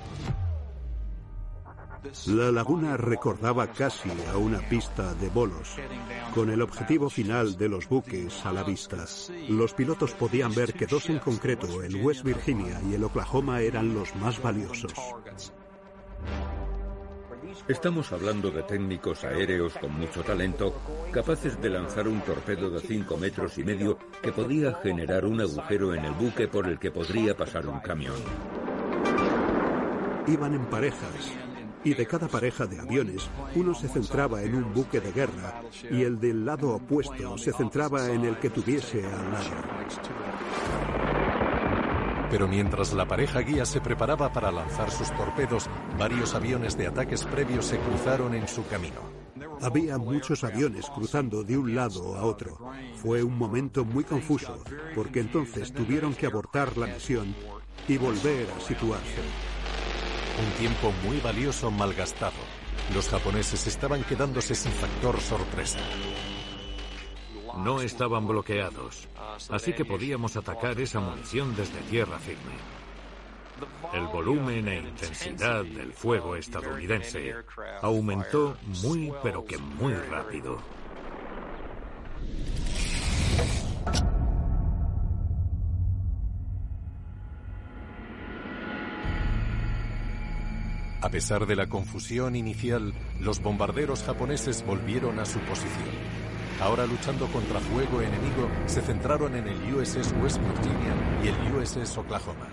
La 2.27 2.51
laguna 2.51 2.97
recordaba 2.97 3.67
casi 3.67 4.09
a 4.31 4.37
una 4.37 4.59
pista 4.59 5.13
de 5.15 5.29
bolos, 5.29 5.75
con 6.33 6.49
el 6.49 6.61
objetivo 6.61 7.09
final 7.09 7.57
de 7.57 7.69
los 7.69 7.87
buques 7.87 8.45
a 8.45 8.51
la 8.51 8.63
vista. 8.63 9.05
Los 9.49 9.73
pilotos 9.73 10.11
podían 10.13 10.53
ver 10.53 10.73
que 10.73 10.87
dos 10.87 11.09
en 11.09 11.19
concreto, 11.19 11.81
el 11.81 11.95
West 11.95 12.23
Virginia 12.23 12.81
y 12.89 12.95
el 12.95 13.03
Oklahoma, 13.03 13.61
eran 13.61 13.93
los 13.93 14.15
más 14.15 14.41
valiosos. 14.41 14.93
Estamos 17.67 18.11
hablando 18.11 18.51
de 18.51 18.63
técnicos 18.63 19.23
aéreos 19.23 19.73
con 19.77 19.93
mucho 19.93 20.21
talento, 20.23 20.73
capaces 21.11 21.61
de 21.61 21.69
lanzar 21.69 22.07
un 22.07 22.21
torpedo 22.21 22.69
de 22.69 22.79
5 22.79 23.17
metros 23.17 23.57
y 23.57 23.63
medio 23.63 23.97
que 24.21 24.31
podía 24.31 24.73
generar 24.75 25.25
un 25.25 25.41
agujero 25.41 25.93
en 25.93 26.05
el 26.05 26.13
buque 26.13 26.47
por 26.47 26.67
el 26.67 26.79
que 26.79 26.91
podría 26.91 27.35
pasar 27.35 27.67
un 27.67 27.79
camión. 27.79 28.15
Iban 30.27 30.53
en 30.53 30.65
parejas, 30.65 31.33
y 31.83 31.93
de 31.93 32.05
cada 32.05 32.27
pareja 32.27 32.65
de 32.65 32.79
aviones, 32.79 33.29
uno 33.55 33.73
se 33.73 33.87
centraba 33.87 34.41
en 34.43 34.55
un 34.55 34.73
buque 34.73 34.99
de 34.99 35.11
guerra 35.11 35.61
y 35.89 36.03
el 36.03 36.19
del 36.19 36.45
lado 36.45 36.75
opuesto 36.75 37.37
se 37.37 37.53
centraba 37.53 38.09
en 38.09 38.25
el 38.25 38.37
que 38.37 38.49
tuviese 38.49 39.03
al 39.05 39.31
lado. 39.31 39.51
Pero 42.29 42.47
mientras 42.47 42.93
la 42.93 43.05
pareja 43.05 43.41
guía 43.41 43.65
se 43.65 43.81
preparaba 43.81 44.31
para 44.31 44.51
lanzar 44.51 44.89
sus 44.89 45.11
torpedos, 45.11 45.69
varios 45.97 46.33
aviones 46.33 46.77
de 46.77 46.87
ataques 46.87 47.25
previos 47.25 47.65
se 47.65 47.77
cruzaron 47.77 48.33
en 48.33 48.47
su 48.47 48.65
camino. 48.67 49.01
Había 49.61 49.97
muchos 49.97 50.43
aviones 50.43 50.87
cruzando 50.89 51.43
de 51.43 51.57
un 51.57 51.75
lado 51.75 52.15
a 52.15 52.23
otro. 52.23 52.57
Fue 52.95 53.21
un 53.21 53.37
momento 53.37 53.83
muy 53.83 54.03
confuso, 54.03 54.63
porque 54.95 55.19
entonces 55.19 55.73
tuvieron 55.73 56.13
que 56.13 56.25
abortar 56.25 56.77
la 56.77 56.87
misión 56.87 57.35
y 57.87 57.97
volver 57.97 58.47
a 58.49 58.59
situarse. 58.61 59.21
Un 60.41 60.51
tiempo 60.57 60.91
muy 61.03 61.19
valioso 61.19 61.69
malgastado. 61.69 62.33
Los 62.95 63.09
japoneses 63.09 63.67
estaban 63.67 64.03
quedándose 64.03 64.55
sin 64.55 64.71
factor 64.71 65.19
sorpresa. 65.21 65.79
No 67.57 67.79
estaban 67.81 68.27
bloqueados, 68.27 69.07
así 69.49 69.73
que 69.73 69.85
podíamos 69.85 70.37
atacar 70.37 70.79
esa 70.79 70.99
munición 70.99 71.55
desde 71.55 71.79
tierra 71.81 72.17
firme. 72.17 72.55
El 73.93 74.07
volumen 74.07 74.67
e 74.67 74.77
intensidad 74.77 75.63
del 75.63 75.93
fuego 75.93 76.35
estadounidense 76.35 77.35
aumentó 77.83 78.57
muy 78.81 79.13
pero 79.21 79.45
que 79.45 79.59
muy 79.59 79.93
rápido. 79.93 80.57
A 91.01 91.09
pesar 91.09 91.47
de 91.47 91.55
la 91.55 91.67
confusión 91.67 92.35
inicial, 92.35 92.93
los 93.19 93.41
bombarderos 93.41 94.03
japoneses 94.03 94.63
volvieron 94.63 95.17
a 95.17 95.25
su 95.25 95.39
posición. 95.39 95.89
Ahora 96.59 96.85
luchando 96.85 97.25
contra 97.27 97.59
fuego 97.59 98.01
enemigo, 98.01 98.47
se 98.67 98.81
centraron 98.81 99.35
en 99.35 99.47
el 99.47 99.73
USS 99.73 100.13
West 100.21 100.39
Virginia 100.39 100.95
y 101.23 101.27
el 101.29 101.55
USS 101.55 101.97
Oklahoma. 101.97 102.49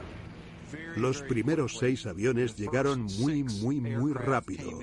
Los 0.96 1.20
primeros 1.22 1.76
seis 1.76 2.06
aviones 2.06 2.56
llegaron 2.56 3.06
muy, 3.20 3.44
muy, 3.44 3.80
muy 3.82 4.14
rápido. 4.14 4.80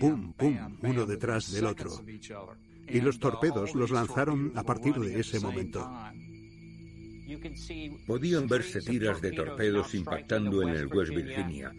Pum, 0.00 0.32
pum, 0.32 0.76
uno 0.82 1.06
detrás 1.06 1.52
del 1.52 1.66
otro. 1.66 1.90
Y 2.88 3.00
los 3.00 3.20
torpedos 3.20 3.72
los 3.76 3.92
lanzaron 3.92 4.52
a 4.56 4.64
partir 4.64 4.96
de 4.96 5.20
ese 5.20 5.38
momento. 5.38 5.88
Podían 8.04 8.48
verse 8.48 8.80
tiras 8.80 9.20
de 9.20 9.30
torpedos 9.30 9.94
impactando 9.94 10.62
en 10.62 10.70
el 10.70 10.86
West 10.88 11.14
Virginia 11.14 11.72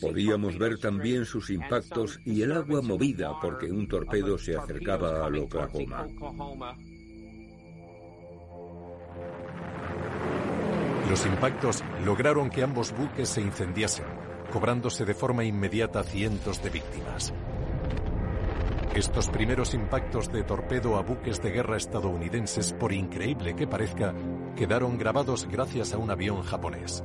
Podíamos 0.00 0.58
ver 0.58 0.78
también 0.78 1.24
sus 1.24 1.50
impactos 1.50 2.20
y 2.24 2.42
el 2.42 2.52
agua 2.52 2.82
movida 2.82 3.38
porque 3.40 3.70
un 3.70 3.86
torpedo 3.88 4.38
se 4.38 4.56
acercaba 4.56 5.24
al 5.24 5.36
Oklahoma. 5.36 6.06
Los 11.08 11.26
impactos 11.26 11.84
lograron 12.04 12.50
que 12.50 12.62
ambos 12.62 12.96
buques 12.96 13.28
se 13.28 13.42
incendiasen, 13.42 14.06
cobrándose 14.52 15.04
de 15.04 15.14
forma 15.14 15.44
inmediata 15.44 16.02
cientos 16.02 16.62
de 16.62 16.70
víctimas. 16.70 17.32
Estos 18.94 19.28
primeros 19.28 19.74
impactos 19.74 20.32
de 20.32 20.44
torpedo 20.44 20.96
a 20.96 21.02
buques 21.02 21.42
de 21.42 21.50
guerra 21.50 21.76
estadounidenses, 21.76 22.72
por 22.72 22.92
increíble 22.92 23.54
que 23.54 23.66
parezca, 23.66 24.14
quedaron 24.56 24.96
grabados 24.98 25.46
gracias 25.46 25.92
a 25.92 25.98
un 25.98 26.10
avión 26.10 26.42
japonés. 26.42 27.04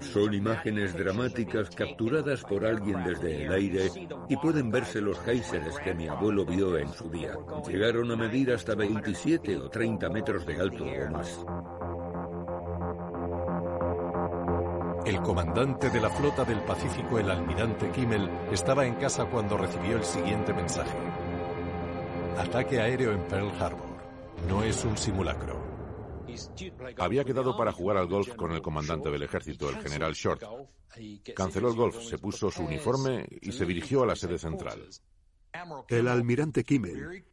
Son 0.00 0.32
imágenes 0.32 0.96
dramáticas 0.96 1.70
capturadas 1.70 2.42
por 2.42 2.64
alguien 2.64 3.02
desde 3.04 3.44
el 3.44 3.52
aire 3.52 3.90
y 4.28 4.36
pueden 4.36 4.70
verse 4.70 5.00
los 5.00 5.18
géiseres 5.20 5.78
que 5.80 5.94
mi 5.94 6.08
abuelo 6.08 6.44
vio 6.44 6.78
en 6.78 6.88
su 6.88 7.10
día. 7.10 7.32
Llegaron 7.66 8.10
a 8.10 8.16
medir 8.16 8.52
hasta 8.52 8.74
27 8.74 9.56
o 9.56 9.68
30 9.68 10.08
metros 10.10 10.46
de 10.46 10.60
alto 10.60 10.84
o 10.84 11.10
más. 11.10 11.44
El 15.04 15.22
comandante 15.22 15.90
de 15.90 16.00
la 16.00 16.10
flota 16.10 16.44
del 16.44 16.60
Pacífico, 16.60 17.18
el 17.18 17.30
almirante 17.30 17.90
Kimmel, 17.90 18.28
estaba 18.52 18.84
en 18.84 18.94
casa 18.96 19.24
cuando 19.24 19.56
recibió 19.56 19.96
el 19.96 20.04
siguiente 20.04 20.52
mensaje. 20.52 20.98
Ataque 22.38 22.80
aéreo 22.80 23.12
en 23.12 23.22
Pearl 23.22 23.50
Harbor. 23.58 23.88
No 24.48 24.62
es 24.62 24.84
un 24.84 24.96
simulacro. 24.96 25.77
Había 26.98 27.24
quedado 27.24 27.56
para 27.56 27.72
jugar 27.72 27.96
al 27.96 28.06
golf 28.06 28.34
con 28.34 28.52
el 28.52 28.62
comandante 28.62 29.10
del 29.10 29.22
ejército, 29.22 29.68
el 29.70 29.76
general 29.76 30.14
Short. 30.14 30.42
Canceló 31.34 31.68
el 31.68 31.76
golf, 31.76 32.00
se 32.02 32.18
puso 32.18 32.50
su 32.50 32.62
uniforme 32.62 33.26
y 33.40 33.52
se 33.52 33.66
dirigió 33.66 34.02
a 34.02 34.06
la 34.06 34.16
sede 34.16 34.38
central. 34.38 34.88
El 35.88 36.08
almirante 36.08 36.64
Kimmel 36.64 37.24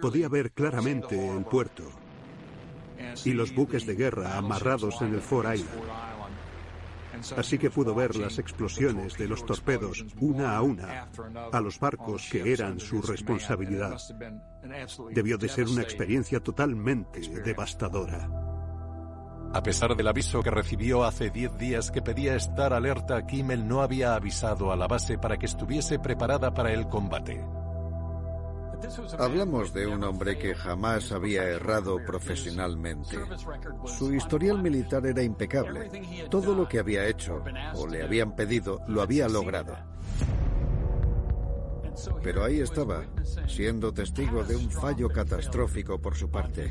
podía 0.00 0.28
ver 0.28 0.52
claramente 0.52 1.28
el 1.28 1.44
puerto 1.44 1.84
y 3.24 3.32
los 3.32 3.54
buques 3.54 3.86
de 3.86 3.94
guerra 3.94 4.36
amarrados 4.36 5.00
en 5.00 5.14
el 5.14 5.20
Fort 5.20 5.54
Island. 5.54 6.11
Así 7.36 7.58
que 7.58 7.70
pudo 7.70 7.94
ver 7.94 8.16
las 8.16 8.38
explosiones 8.38 9.16
de 9.16 9.28
los 9.28 9.44
torpedos 9.46 10.04
una 10.20 10.56
a 10.56 10.62
una 10.62 11.08
a 11.52 11.60
los 11.60 11.78
barcos 11.78 12.28
que 12.30 12.52
eran 12.52 12.80
su 12.80 13.00
responsabilidad. 13.02 13.98
Debió 15.10 15.38
de 15.38 15.48
ser 15.48 15.68
una 15.68 15.82
experiencia 15.82 16.40
totalmente 16.40 17.20
devastadora. 17.20 18.28
A 19.54 19.62
pesar 19.62 19.94
del 19.94 20.08
aviso 20.08 20.42
que 20.42 20.50
recibió 20.50 21.04
hace 21.04 21.28
10 21.28 21.58
días 21.58 21.90
que 21.90 22.00
pedía 22.00 22.34
estar 22.34 22.72
alerta, 22.72 23.26
Kimmel 23.26 23.68
no 23.68 23.82
había 23.82 24.14
avisado 24.14 24.72
a 24.72 24.76
la 24.76 24.86
base 24.86 25.18
para 25.18 25.36
que 25.36 25.44
estuviese 25.44 25.98
preparada 25.98 26.54
para 26.54 26.72
el 26.72 26.88
combate. 26.88 27.44
Hablamos 29.18 29.72
de 29.72 29.86
un 29.86 30.02
hombre 30.04 30.38
que 30.38 30.54
jamás 30.54 31.12
había 31.12 31.44
errado 31.44 31.98
profesionalmente. 32.04 33.18
Su 33.86 34.12
historial 34.12 34.62
militar 34.62 35.06
era 35.06 35.22
impecable. 35.22 35.90
Todo 36.30 36.54
lo 36.54 36.68
que 36.68 36.78
había 36.78 37.06
hecho 37.06 37.42
o 37.74 37.86
le 37.86 38.02
habían 38.02 38.34
pedido 38.34 38.80
lo 38.88 39.02
había 39.02 39.28
logrado. 39.28 39.76
Pero 42.22 42.44
ahí 42.44 42.60
estaba, 42.60 43.04
siendo 43.46 43.92
testigo 43.92 44.42
de 44.44 44.56
un 44.56 44.70
fallo 44.70 45.08
catastrófico 45.08 46.00
por 46.00 46.16
su 46.16 46.30
parte. 46.30 46.70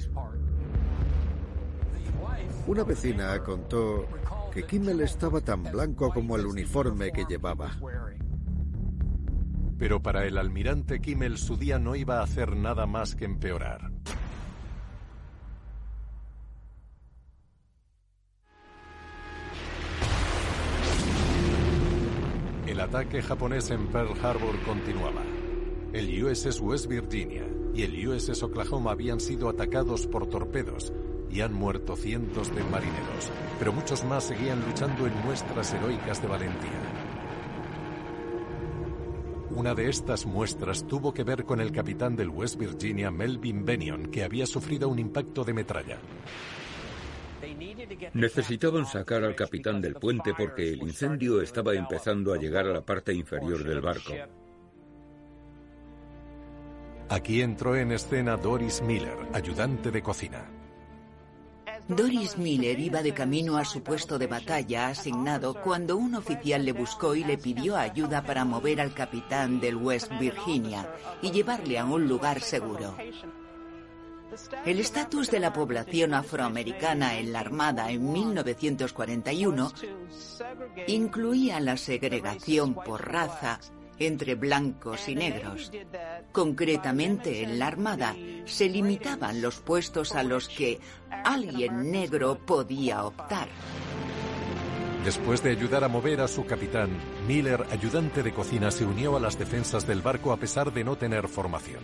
Una 2.68 2.84
vecina 2.84 3.42
contó 3.44 4.06
que 4.54 4.64
Kimmel 4.64 5.02
estaba 5.02 5.42
tan 5.42 5.64
blanco 5.64 6.12
como 6.14 6.36
el 6.36 6.46
uniforme 6.46 7.12
que 7.12 7.26
llevaba. 7.26 7.72
Pero 9.82 10.00
para 10.00 10.28
el 10.28 10.38
almirante 10.38 11.02
Kimmel 11.02 11.40
su 11.40 11.58
día 11.58 11.80
no 11.80 11.96
iba 11.96 12.20
a 12.20 12.24
hacer 12.24 12.56
nada 12.56 12.86
más 12.86 13.16
que 13.16 13.26
empeorar. 13.26 13.90
El 22.68 22.80
ataque 22.80 23.24
japonés 23.24 23.72
en 23.72 23.88
Pearl 23.88 24.14
Harbor 24.24 24.56
continuaba. 24.68 25.24
El 25.94 26.26
USS 26.26 26.62
West 26.62 26.86
Virginia 26.86 27.48
y 27.74 27.82
el 27.82 28.08
USS 28.08 28.44
Oklahoma 28.44 28.92
habían 28.92 29.20
sido 29.20 29.50
atacados 29.50 30.06
por 30.06 30.28
torpedos 30.28 30.94
y 31.32 31.42
han 31.42 31.54
muerto 31.54 31.96
cientos 31.96 32.54
de 32.56 32.64
marineros, 32.66 33.32
pero 33.58 33.74
muchos 33.74 34.04
más 34.04 34.26
seguían 34.26 34.64
luchando 34.64 35.08
en 35.08 35.26
muestras 35.26 35.74
heroicas 35.74 36.22
de 36.22 36.28
valentía. 36.28 37.01
Una 39.54 39.76
de 39.76 39.90
estas 39.90 40.26
muestras 40.26 40.88
tuvo 40.88 41.14
que 41.14 41.24
ver 41.24 41.44
con 41.44 41.60
el 41.60 41.72
capitán 41.72 42.16
del 42.16 42.30
West 42.30 42.58
Virginia, 42.58 43.12
Melvin 43.12 43.66
Benion, 43.66 44.06
que 44.10 44.24
había 44.24 44.46
sufrido 44.46 44.88
un 44.88 44.98
impacto 44.98 45.44
de 45.44 45.54
metralla. 45.54 46.00
Necesitaban 48.14 48.86
sacar 48.86 49.24
al 49.24 49.36
capitán 49.36 49.82
del 49.82 49.96
puente 49.96 50.34
porque 50.38 50.70
el 50.70 50.82
incendio 50.82 51.42
estaba 51.42 51.74
empezando 51.74 52.34
a 52.34 52.38
llegar 52.38 52.66
a 52.66 52.74
la 52.74 52.82
parte 52.82 53.14
inferior 53.14 53.64
del 53.64 53.82
barco. 53.82 54.14
Aquí 57.10 57.42
entró 57.42 57.76
en 57.76 57.92
escena 57.92 58.38
Doris 58.38 58.82
Miller, 58.82 59.18
ayudante 59.34 59.92
de 59.92 60.02
cocina. 60.02 60.61
Doris 61.96 62.38
Miller 62.38 62.80
iba 62.80 63.04
de 63.04 63.14
camino 63.14 63.58
a 63.58 63.66
su 63.66 63.84
puesto 63.84 64.18
de 64.18 64.26
batalla 64.26 64.88
asignado 64.88 65.54
cuando 65.54 65.98
un 65.98 66.16
oficial 66.16 66.64
le 66.64 66.72
buscó 66.72 67.16
y 67.16 67.26
le 67.26 67.38
pidió 67.38 67.76
ayuda 67.76 68.24
para 68.24 68.46
mover 68.46 68.80
al 68.80 68.94
capitán 68.94 69.60
del 69.60 69.76
West 69.76 70.10
Virginia 70.18 70.90
y 71.22 71.32
llevarle 71.32 71.78
a 71.78 71.84
un 71.84 72.08
lugar 72.08 72.40
seguro. 72.40 72.96
El 74.66 74.80
estatus 74.80 75.30
de 75.30 75.42
la 75.42 75.52
población 75.52 76.14
afroamericana 76.14 77.18
en 77.18 77.34
la 77.34 77.42
Armada 77.42 77.92
en 77.92 78.10
1941 78.10 79.74
incluía 80.88 81.60
la 81.60 81.76
segregación 81.76 82.74
por 82.74 83.06
raza 83.06 83.60
entre 84.08 84.36
blancos 84.36 85.08
y 85.08 85.16
negros. 85.16 85.72
Concretamente 86.32 87.44
en 87.44 87.60
la 87.60 87.68
Armada 87.68 88.16
se 88.46 88.70
limitaban 88.70 89.42
los 89.42 89.60
puestos 89.60 90.14
a 90.16 90.24
los 90.24 90.50
que 90.50 90.80
alguien 91.24 91.92
negro 91.92 92.38
podía 92.46 93.06
optar. 93.06 93.48
Después 95.04 95.42
de 95.42 95.50
ayudar 95.50 95.84
a 95.84 95.88
mover 95.88 96.22
a 96.22 96.28
su 96.28 96.46
capitán, 96.46 96.90
Miller, 97.28 97.66
ayudante 97.72 98.22
de 98.22 98.34
cocina, 98.34 98.70
se 98.70 98.86
unió 98.86 99.18
a 99.18 99.20
las 99.20 99.38
defensas 99.38 99.88
del 99.88 100.04
barco 100.04 100.32
a 100.32 100.38
pesar 100.38 100.72
de 100.72 100.84
no 100.84 100.96
tener 100.96 101.28
formación. 101.28 101.82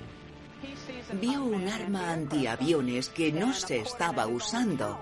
Vio 1.19 1.43
un 1.43 1.67
arma 1.67 2.11
antiaviones 2.11 3.09
que 3.09 3.31
no 3.31 3.53
se 3.53 3.79
estaba 3.79 4.27
usando. 4.27 4.99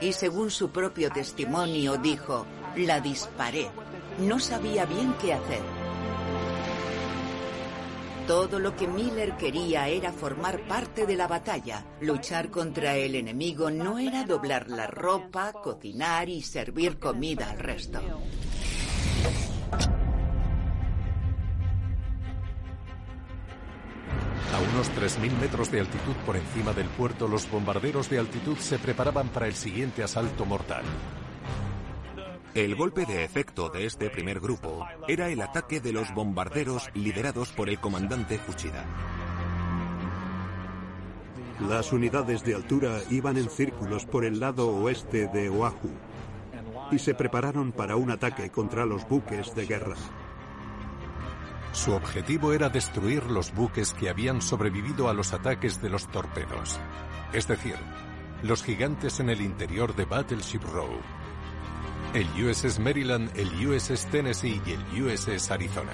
Y 0.00 0.12
según 0.14 0.50
su 0.50 0.70
propio 0.70 1.10
testimonio 1.10 1.96
dijo, 1.96 2.44
la 2.76 3.00
disparé. 3.00 3.68
No 4.18 4.40
sabía 4.40 4.84
bien 4.86 5.14
qué 5.20 5.34
hacer. 5.34 5.81
Todo 8.26 8.60
lo 8.60 8.76
que 8.76 8.86
Miller 8.86 9.36
quería 9.36 9.88
era 9.88 10.12
formar 10.12 10.60
parte 10.68 11.06
de 11.06 11.16
la 11.16 11.26
batalla. 11.26 11.84
Luchar 12.00 12.50
contra 12.50 12.94
el 12.96 13.16
enemigo 13.16 13.70
no 13.70 13.98
era 13.98 14.24
doblar 14.24 14.68
la 14.68 14.86
ropa, 14.86 15.52
cocinar 15.52 16.28
y 16.28 16.40
servir 16.42 16.98
comida 16.98 17.50
al 17.50 17.58
resto. 17.58 17.98
A 24.52 24.58
unos 24.74 24.90
3.000 24.92 25.40
metros 25.40 25.70
de 25.72 25.80
altitud 25.80 26.14
por 26.24 26.36
encima 26.36 26.72
del 26.72 26.86
puerto, 26.86 27.26
los 27.26 27.50
bombarderos 27.50 28.08
de 28.08 28.18
altitud 28.18 28.56
se 28.58 28.78
preparaban 28.78 29.28
para 29.30 29.48
el 29.48 29.54
siguiente 29.54 30.04
asalto 30.04 30.44
mortal. 30.44 30.84
El 32.54 32.74
golpe 32.74 33.06
de 33.06 33.24
efecto 33.24 33.70
de 33.70 33.86
este 33.86 34.10
primer 34.10 34.38
grupo 34.38 34.86
era 35.08 35.30
el 35.30 35.40
ataque 35.40 35.80
de 35.80 35.90
los 35.90 36.12
bombarderos 36.12 36.90
liderados 36.92 37.50
por 37.50 37.70
el 37.70 37.80
comandante 37.80 38.38
Fuchida. 38.38 38.84
Las 41.60 41.94
unidades 41.94 42.44
de 42.44 42.54
altura 42.54 42.98
iban 43.08 43.38
en 43.38 43.48
círculos 43.48 44.04
por 44.04 44.26
el 44.26 44.38
lado 44.38 44.68
oeste 44.68 45.28
de 45.28 45.48
Oahu 45.48 45.92
y 46.90 46.98
se 46.98 47.14
prepararon 47.14 47.72
para 47.72 47.96
un 47.96 48.10
ataque 48.10 48.50
contra 48.50 48.84
los 48.84 49.08
buques 49.08 49.54
de 49.54 49.64
guerra. 49.64 49.96
Su 51.72 51.92
objetivo 51.92 52.52
era 52.52 52.68
destruir 52.68 53.24
los 53.30 53.54
buques 53.54 53.94
que 53.94 54.10
habían 54.10 54.42
sobrevivido 54.42 55.08
a 55.08 55.14
los 55.14 55.32
ataques 55.32 55.80
de 55.80 55.88
los 55.88 56.06
torpedos, 56.08 56.78
es 57.32 57.48
decir, 57.48 57.76
los 58.42 58.62
gigantes 58.62 59.20
en 59.20 59.30
el 59.30 59.40
interior 59.40 59.96
de 59.96 60.04
Battleship 60.04 60.60
Row 60.70 60.90
el 62.14 62.26
USS 62.44 62.78
Maryland, 62.78 63.30
el 63.36 63.66
USS 63.66 64.06
Tennessee 64.10 64.60
y 64.66 64.72
el 64.72 65.04
USS 65.04 65.50
Arizona. 65.50 65.92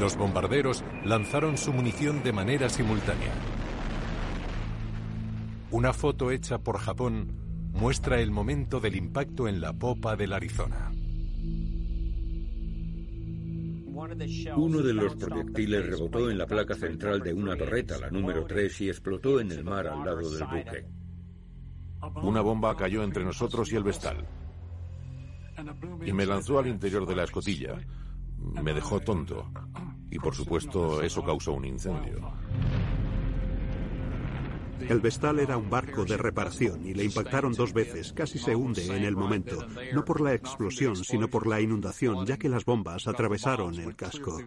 Los 0.00 0.16
bombarderos 0.16 0.82
lanzaron 1.04 1.58
su 1.58 1.74
munición 1.74 2.22
de 2.22 2.32
manera 2.32 2.70
simultánea. 2.70 3.32
Una 5.70 5.92
foto 5.92 6.30
hecha 6.30 6.58
por 6.58 6.78
Japón 6.78 7.32
muestra 7.74 8.20
el 8.20 8.30
momento 8.30 8.80
del 8.80 8.96
impacto 8.96 9.46
en 9.46 9.60
la 9.60 9.74
popa 9.74 10.16
del 10.16 10.32
Arizona. 10.32 10.90
Uno 14.56 14.78
de 14.82 14.94
los 14.94 15.16
proyectiles 15.16 15.86
rebotó 15.86 16.30
en 16.30 16.38
la 16.38 16.46
placa 16.46 16.74
central 16.74 17.20
de 17.20 17.34
una 17.34 17.56
torreta, 17.56 17.98
la 17.98 18.10
número 18.10 18.46
3, 18.46 18.80
y 18.82 18.88
explotó 18.88 19.38
en 19.38 19.52
el 19.52 19.64
mar 19.64 19.86
al 19.86 20.04
lado 20.04 20.30
del 20.30 20.44
buque. 20.44 21.05
Una 22.22 22.40
bomba 22.40 22.76
cayó 22.76 23.02
entre 23.02 23.24
nosotros 23.24 23.72
y 23.72 23.76
el 23.76 23.82
vestal. 23.82 24.26
Y 26.04 26.12
me 26.12 26.26
lanzó 26.26 26.58
al 26.58 26.66
interior 26.66 27.06
de 27.06 27.16
la 27.16 27.24
escotilla. 27.24 27.78
Me 28.62 28.72
dejó 28.72 29.00
tonto. 29.00 29.50
Y 30.10 30.18
por 30.18 30.34
supuesto 30.34 31.02
eso 31.02 31.24
causó 31.24 31.52
un 31.54 31.64
incendio. 31.64 32.32
El 34.80 35.00
Vestal 35.00 35.40
era 35.40 35.56
un 35.56 35.68
barco 35.70 36.04
de 36.04 36.16
reparación 36.16 36.86
y 36.86 36.94
le 36.94 37.04
impactaron 37.04 37.54
dos 37.54 37.72
veces. 37.72 38.12
Casi 38.12 38.38
se 38.38 38.54
hunde 38.54 38.86
en 38.86 39.04
el 39.04 39.16
momento. 39.16 39.66
No 39.92 40.04
por 40.04 40.20
la 40.20 40.34
explosión, 40.34 40.96
sino 40.96 41.28
por 41.28 41.46
la 41.46 41.60
inundación, 41.60 42.24
ya 42.26 42.36
que 42.36 42.48
las 42.48 42.64
bombas 42.64 43.08
atravesaron 43.08 43.74
el 43.74 43.96
casco. 43.96 44.38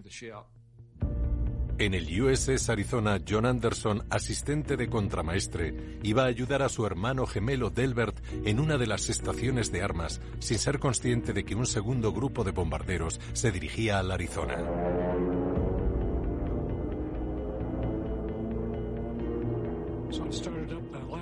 En 1.79 1.93
el 1.93 2.21
USS 2.21 2.69
Arizona, 2.69 3.21
John 3.25 3.45
Anderson, 3.45 4.03
asistente 4.09 4.75
de 4.75 4.89
contramaestre, 4.89 5.97
iba 6.03 6.23
a 6.23 6.25
ayudar 6.25 6.61
a 6.61 6.67
su 6.67 6.85
hermano 6.85 7.25
gemelo 7.25 7.69
Delbert 7.69 8.19
en 8.43 8.59
una 8.59 8.77
de 8.77 8.85
las 8.85 9.09
estaciones 9.09 9.71
de 9.71 9.81
armas, 9.81 10.19
sin 10.39 10.59
ser 10.59 10.79
consciente 10.79 11.31
de 11.31 11.45
que 11.45 11.55
un 11.55 11.65
segundo 11.65 12.11
grupo 12.11 12.43
de 12.43 12.51
bombarderos 12.51 13.21
se 13.31 13.53
dirigía 13.53 13.99
al 13.99 14.11
Arizona. 14.11 14.57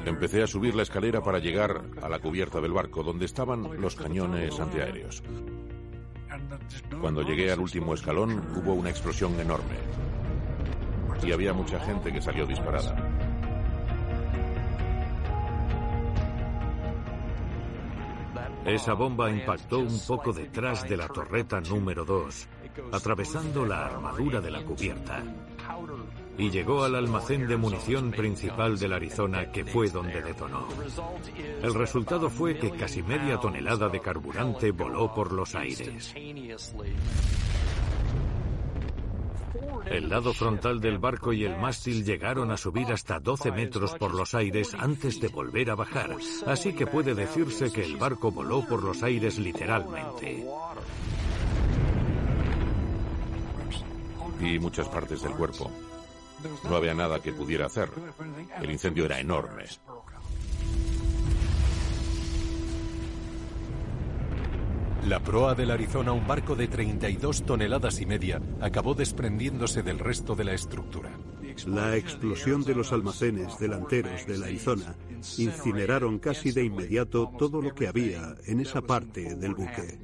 Empecé 0.06 0.42
a 0.42 0.48
subir 0.48 0.74
la 0.74 0.82
escalera 0.82 1.22
para 1.22 1.38
llegar 1.38 1.84
a 2.02 2.10
la 2.10 2.18
cubierta 2.18 2.60
del 2.62 2.74
barco, 2.74 3.04
donde 3.04 3.26
estaban 3.26 3.80
los 3.80 3.96
cañones 3.96 4.60
antiaéreos. 4.60 5.22
Cuando 7.00 7.22
llegué 7.22 7.52
al 7.52 7.60
último 7.60 7.94
escalón, 7.94 8.44
hubo 8.56 8.74
una 8.74 8.90
explosión 8.90 9.40
enorme. 9.40 9.76
Y 11.24 11.32
había 11.32 11.54
mucha 11.54 11.80
gente 11.80 12.12
que 12.12 12.22
salió 12.22 12.46
disparada. 12.46 12.96
Esa 18.68 18.94
bomba 18.96 19.32
impactó 19.32 19.80
un 19.80 20.00
poco 20.06 20.34
detrás 20.34 20.84
de 20.90 20.98
la 20.98 21.08
torreta 21.08 21.62
número 21.62 22.04
2, 22.04 22.48
atravesando 22.92 23.66
la 23.66 23.86
armadura 23.86 24.42
de 24.42 24.52
la 24.52 24.62
cubierta. 24.62 25.24
Y 26.38 26.50
llegó 26.50 26.84
al 26.84 26.96
almacén 26.96 27.48
de 27.48 27.56
munición 27.56 28.12
principal 28.12 28.78
del 28.78 28.92
Arizona, 28.92 29.50
que 29.54 29.64
fue 29.64 29.90
donde 29.90 30.22
detonó. 30.22 30.68
El 31.64 31.74
resultado 31.74 32.30
fue 32.30 32.58
que 32.58 32.72
casi 32.72 33.02
media 33.02 33.40
tonelada 33.40 33.88
de 33.88 34.02
carburante 34.02 34.72
voló 34.72 35.14
por 35.14 35.32
los 35.32 35.56
aires. 35.56 36.14
El 39.90 40.10
lado 40.10 40.34
frontal 40.34 40.80
del 40.80 40.98
barco 40.98 41.34
y 41.34 41.46
el 41.46 41.58
mástil 41.58 42.04
llegaron 42.04 42.52
a 42.52 42.58
subir 42.58 42.92
hasta 42.92 43.20
12 43.20 43.52
metros 43.52 43.96
por 43.96 44.14
los 44.14 44.34
aires 44.36 44.74
antes 44.74 45.20
de 45.20 45.28
volver 45.30 45.72
a 45.72 45.76
bajar, 45.76 46.16
así 46.46 46.74
que 46.74 46.88
puede 46.88 47.16
decirse 47.16 47.72
que 47.72 47.84
el 47.84 47.98
barco 47.98 48.32
voló 48.32 48.66
por 48.66 48.84
los 48.84 49.02
aires 49.04 49.38
literalmente. 49.38 50.46
Y 54.42 54.60
muchas 54.60 54.88
partes 54.90 55.22
del 55.22 55.34
cuerpo. 55.34 55.72
No 56.70 56.76
había 56.76 56.94
nada 56.94 57.20
que 57.20 57.34
pudiera 57.34 57.66
hacer. 57.66 57.90
El 58.62 58.72
incendio 58.72 59.06
era 59.06 59.20
enorme. 59.20 59.66
La 65.08 65.22
proa 65.22 65.56
del 65.56 65.72
Arizona, 65.72 66.12
un 66.12 66.28
barco 66.28 66.54
de 66.54 66.68
32 66.68 67.44
toneladas 67.44 68.02
y 68.02 68.06
media, 68.06 68.42
acabó 68.60 68.94
desprendiéndose 68.94 69.82
del 69.82 70.00
resto 70.00 70.36
de 70.36 70.44
la 70.44 70.52
estructura. 70.52 71.12
La 71.66 71.96
explosión 71.96 72.66
de 72.66 72.76
los 72.76 72.92
almacenes 72.92 73.58
delanteros 73.58 74.28
del 74.28 74.44
Arizona 74.44 74.98
incineraron 75.38 76.20
casi 76.20 76.52
de 76.52 76.66
inmediato 76.66 77.32
todo 77.40 77.62
lo 77.62 77.74
que 77.74 77.88
había 77.88 78.36
en 78.48 78.60
esa 78.60 78.82
parte 78.82 79.36
del 79.36 79.56
buque. 79.56 79.98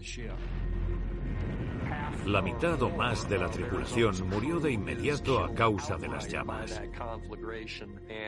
La 2.26 2.42
mitad 2.42 2.82
o 2.82 2.90
más 2.90 3.28
de 3.28 3.38
la 3.38 3.50
tripulación 3.50 4.16
murió 4.30 4.62
de 4.62 4.72
inmediato 4.72 5.44
a 5.44 5.54
causa 5.54 5.98
de 5.98 6.08
las 6.08 6.30
llamas. 6.30 6.82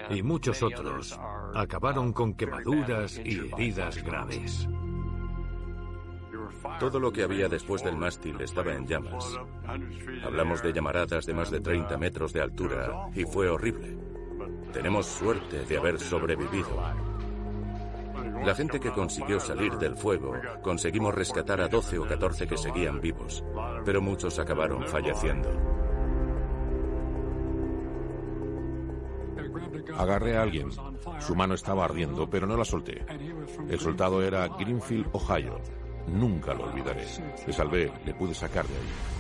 Y 0.10 0.22
muchos 0.22 0.62
otros 0.62 1.18
acabaron 1.54 2.12
con 2.12 2.34
quemaduras 2.34 3.18
y 3.24 3.50
heridas 3.54 4.04
graves. 4.04 4.68
Todo 6.80 7.00
lo 7.00 7.12
que 7.12 7.24
había 7.24 7.48
después 7.48 7.84
del 7.84 7.98
mástil 7.98 8.40
estaba 8.42 8.74
en 8.74 8.88
llamas. 8.88 9.38
Hablamos 10.24 10.62
de 10.62 10.74
llamaradas 10.74 11.26
de 11.26 11.34
más 11.34 11.52
de 11.52 11.62
30 11.62 11.98
metros 11.98 12.34
de 12.34 12.42
altura 12.42 13.10
y 13.16 13.24
fue 13.24 13.50
horrible. 13.50 13.98
Tenemos 14.74 15.06
suerte 15.06 15.66
de 15.66 15.78
haber 15.78 16.00
sobrevivido. 16.00 16.82
La 18.44 18.54
gente 18.54 18.80
que 18.80 18.92
consiguió 18.92 19.40
salir 19.40 19.78
del 19.78 19.96
fuego, 19.96 20.34
conseguimos 20.62 21.16
rescatar 21.16 21.62
a 21.62 21.68
12 21.68 22.00
o 22.00 22.08
14 22.08 22.48
que 22.48 22.58
seguían 22.58 23.00
vivos, 23.00 23.44
pero 23.84 24.02
muchos 24.02 24.38
acabaron 24.38 24.86
falleciendo. 24.86 25.50
Agarré 29.98 30.38
a 30.38 30.42
alguien. 30.42 30.70
Su 31.20 31.36
mano 31.36 31.54
estaba 31.54 31.86
ardiendo, 31.86 32.30
pero 32.30 32.46
no 32.46 32.58
la 32.58 32.66
solté. 32.66 33.06
El 33.70 33.80
soldado 33.80 34.22
era 34.22 34.48
Greenfield, 34.48 35.08
Ohio. 35.14 35.62
Nunca 36.08 36.54
lo 36.54 36.66
olvidaré. 36.66 37.06
Le 37.46 37.54
salvé, 37.54 37.92
le 38.06 38.14
pude 38.14 38.34
sacar 38.34 38.68
de 38.68 38.76
ahí. 38.76 39.16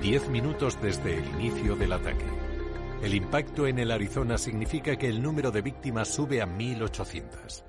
Diez 0.00 0.28
minutos 0.28 0.78
desde 0.82 1.18
el 1.18 1.24
inicio 1.40 1.76
del 1.76 1.92
ataque. 1.92 2.26
El 3.02 3.14
impacto 3.14 3.66
en 3.66 3.78
el 3.78 3.90
Arizona 3.90 4.38
significa 4.38 4.96
que 4.96 5.08
el 5.08 5.22
número 5.22 5.50
de 5.50 5.62
víctimas 5.62 6.08
sube 6.08 6.40
a 6.40 6.46
1.800. 6.46 7.64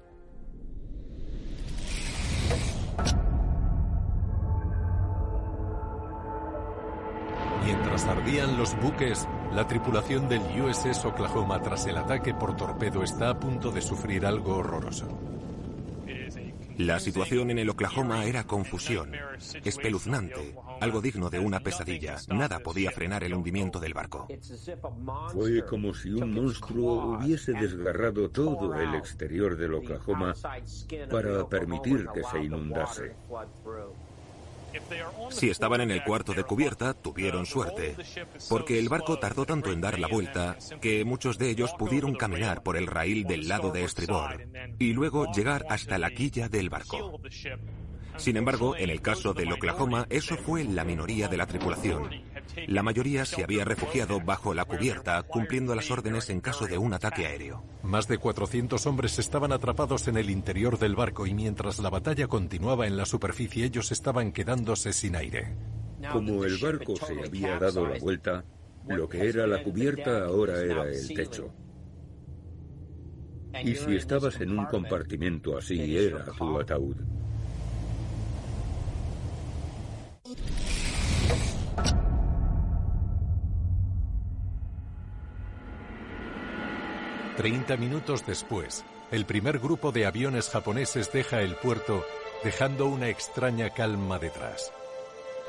Mientras 7.65 8.05
ardían 8.05 8.57
los 8.57 8.79
buques, 8.79 9.27
la 9.55 9.65
tripulación 9.65 10.27
del 10.27 10.41
USS 10.61 11.05
Oklahoma 11.05 11.61
tras 11.61 11.85
el 11.85 11.95
ataque 11.95 12.33
por 12.33 12.57
torpedo 12.57 13.03
está 13.03 13.29
a 13.29 13.39
punto 13.39 13.71
de 13.71 13.81
sufrir 13.81 14.25
algo 14.25 14.57
horroroso. 14.57 15.07
La 16.77 16.99
situación 16.99 17.51
en 17.51 17.59
el 17.59 17.69
Oklahoma 17.69 18.25
era 18.25 18.43
confusión, 18.43 19.13
espeluznante, 19.63 20.57
algo 20.81 20.99
digno 20.99 21.29
de 21.29 21.39
una 21.39 21.61
pesadilla. 21.61 22.17
Nada 22.27 22.59
podía 22.59 22.91
frenar 22.91 23.23
el 23.23 23.33
hundimiento 23.33 23.79
del 23.79 23.93
barco. 23.93 24.27
Fue 25.31 25.65
como 25.65 25.93
si 25.93 26.09
un 26.09 26.33
monstruo 26.33 27.15
hubiese 27.15 27.53
desgarrado 27.53 28.29
todo 28.29 28.77
el 28.77 28.93
exterior 28.95 29.55
del 29.55 29.75
Oklahoma 29.75 30.33
para 31.09 31.47
permitir 31.47 32.07
que 32.13 32.23
se 32.25 32.43
inundase. 32.43 33.15
Si 35.29 35.49
estaban 35.49 35.81
en 35.81 35.91
el 35.91 36.03
cuarto 36.03 36.33
de 36.33 36.43
cubierta, 36.43 36.93
tuvieron 36.93 37.45
suerte, 37.45 37.95
porque 38.49 38.79
el 38.79 38.89
barco 38.89 39.19
tardó 39.19 39.45
tanto 39.45 39.71
en 39.71 39.81
dar 39.81 39.99
la 39.99 40.07
vuelta 40.07 40.57
que 40.81 41.03
muchos 41.05 41.37
de 41.37 41.49
ellos 41.49 41.73
pudieron 41.77 42.15
caminar 42.15 42.63
por 42.63 42.77
el 42.77 42.87
raíl 42.87 43.25
del 43.25 43.47
lado 43.47 43.71
de 43.71 43.83
estribor 43.83 44.47
y 44.79 44.93
luego 44.93 45.31
llegar 45.31 45.65
hasta 45.69 45.97
la 45.97 46.11
quilla 46.11 46.49
del 46.49 46.69
barco. 46.69 47.19
Sin 48.17 48.37
embargo, 48.37 48.75
en 48.77 48.89
el 48.89 49.01
caso 49.01 49.33
del 49.33 49.51
Oklahoma, 49.51 50.07
eso 50.09 50.37
fue 50.37 50.63
la 50.63 50.85
minoría 50.85 51.27
de 51.27 51.37
la 51.37 51.45
tripulación. 51.45 52.09
La 52.67 52.83
mayoría 52.83 53.25
se 53.25 53.43
había 53.43 53.65
refugiado 53.65 54.21
bajo 54.21 54.53
la 54.53 54.65
cubierta, 54.65 55.21
cumpliendo 55.23 55.75
las 55.75 55.91
órdenes 55.91 56.29
en 56.29 56.41
caso 56.41 56.65
de 56.67 56.77
un 56.77 56.93
ataque 56.93 57.27
aéreo. 57.27 57.63
Más 57.83 58.07
de 58.07 58.17
400 58.17 58.85
hombres 58.85 59.19
estaban 59.19 59.51
atrapados 59.51 60.07
en 60.07 60.17
el 60.17 60.29
interior 60.29 60.79
del 60.79 60.95
barco 60.95 61.27
y 61.27 61.33
mientras 61.33 61.79
la 61.79 61.89
batalla 61.89 62.27
continuaba 62.27 62.87
en 62.87 62.97
la 62.97 63.05
superficie, 63.05 63.65
ellos 63.65 63.91
estaban 63.91 64.31
quedándose 64.31 64.93
sin 64.93 65.15
aire. 65.15 65.55
Como 66.11 66.43
el 66.43 66.57
barco 66.57 66.95
se 66.95 67.19
había 67.19 67.59
dado 67.59 67.87
la 67.87 67.99
vuelta, 67.99 68.45
lo 68.87 69.09
que 69.09 69.27
era 69.27 69.47
la 69.47 69.63
cubierta 69.63 70.25
ahora 70.25 70.59
era 70.61 70.89
el 70.89 71.07
techo. 71.07 71.53
Y 73.63 73.75
si 73.75 73.95
estabas 73.95 74.39
en 74.41 74.57
un 74.57 74.65
compartimento 74.65 75.57
así, 75.57 75.97
era 75.97 76.25
tu 76.25 76.59
ataúd. 76.59 76.97
Treinta 87.37 87.75
minutos 87.75 88.25
después, 88.25 88.85
el 89.11 89.25
primer 89.25 89.59
grupo 89.59 89.91
de 89.91 90.05
aviones 90.05 90.49
japoneses 90.49 91.11
deja 91.11 91.41
el 91.41 91.55
puerto, 91.55 92.05
dejando 92.45 92.85
una 92.85 93.09
extraña 93.09 93.71
calma 93.71 94.19
detrás. 94.19 94.71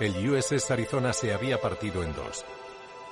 El 0.00 0.28
USS 0.28 0.68
Arizona 0.72 1.12
se 1.12 1.32
había 1.32 1.60
partido 1.60 2.02
en 2.02 2.12
dos. 2.12 2.44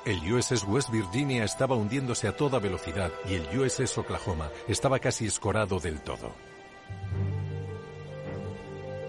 El 0.04 0.18
USS 0.30 0.64
West 0.64 0.90
Virginia 0.90 1.44
estaba 1.44 1.76
hundiéndose 1.76 2.26
a 2.26 2.36
toda 2.36 2.58
velocidad 2.58 3.12
y 3.30 3.34
el 3.34 3.58
USS 3.58 3.96
Oklahoma 3.96 4.50
estaba 4.66 4.98
casi 4.98 5.26
escorado 5.26 5.78
del 5.78 6.00
todo. 6.00 6.32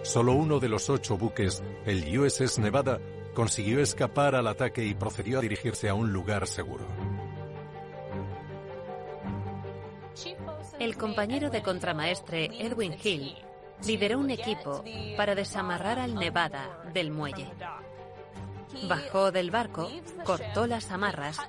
Solo 0.04 0.34
uno 0.34 0.60
de 0.60 0.69
los 0.69 0.91
ocho 0.91 1.17
buques, 1.17 1.63
el 1.88 2.19
USS 2.19 2.60
Nevada, 2.60 2.99
consiguió 3.34 3.82
escapar 3.82 4.36
al 4.36 4.45
ataque 4.45 4.86
y 4.86 4.93
procedió 4.93 5.39
a 5.39 5.41
dirigirse 5.41 5.89
a 5.89 5.95
un 5.95 6.13
lugar 6.13 6.45
seguro. 6.45 6.86
El 10.79 10.97
compañero 10.97 11.49
de 11.49 11.61
contramaestre 11.61 12.49
Edwin 12.59 12.95
Hill 13.01 13.35
lideró 13.85 14.19
un 14.19 14.29
equipo 14.29 14.83
para 15.17 15.35
desamarrar 15.35 15.99
al 15.99 16.15
Nevada 16.15 16.83
del 16.93 17.11
muelle. 17.11 17.49
Bajó 18.88 19.31
del 19.31 19.51
barco, 19.51 19.89
cortó 20.25 20.67
las 20.67 20.91
amarras, 20.91 21.39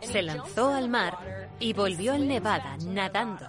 se 0.00 0.22
lanzó 0.22 0.72
al 0.72 0.88
mar 0.88 1.50
y 1.58 1.72
volvió 1.72 2.14
al 2.14 2.26
Nevada 2.26 2.76
nadando. 2.86 3.46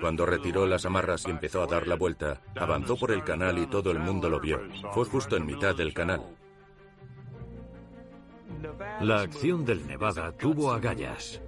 Cuando 0.00 0.26
retiró 0.26 0.66
las 0.66 0.86
amarras 0.86 1.26
y 1.26 1.30
empezó 1.30 1.62
a 1.62 1.66
dar 1.66 1.86
la 1.86 1.96
vuelta, 1.96 2.40
avanzó 2.56 2.96
por 2.96 3.12
el 3.12 3.24
canal 3.24 3.58
y 3.58 3.66
todo 3.66 3.90
el 3.90 3.98
mundo 3.98 4.28
lo 4.28 4.40
vio. 4.40 4.60
Fue 4.92 5.04
justo 5.04 5.36
en 5.36 5.46
mitad 5.46 5.74
del 5.74 5.92
canal. 5.92 6.22
La 9.00 9.20
acción 9.20 9.64
del 9.64 9.86
Nevada 9.86 10.32
tuvo 10.32 10.72
agallas. 10.72 11.40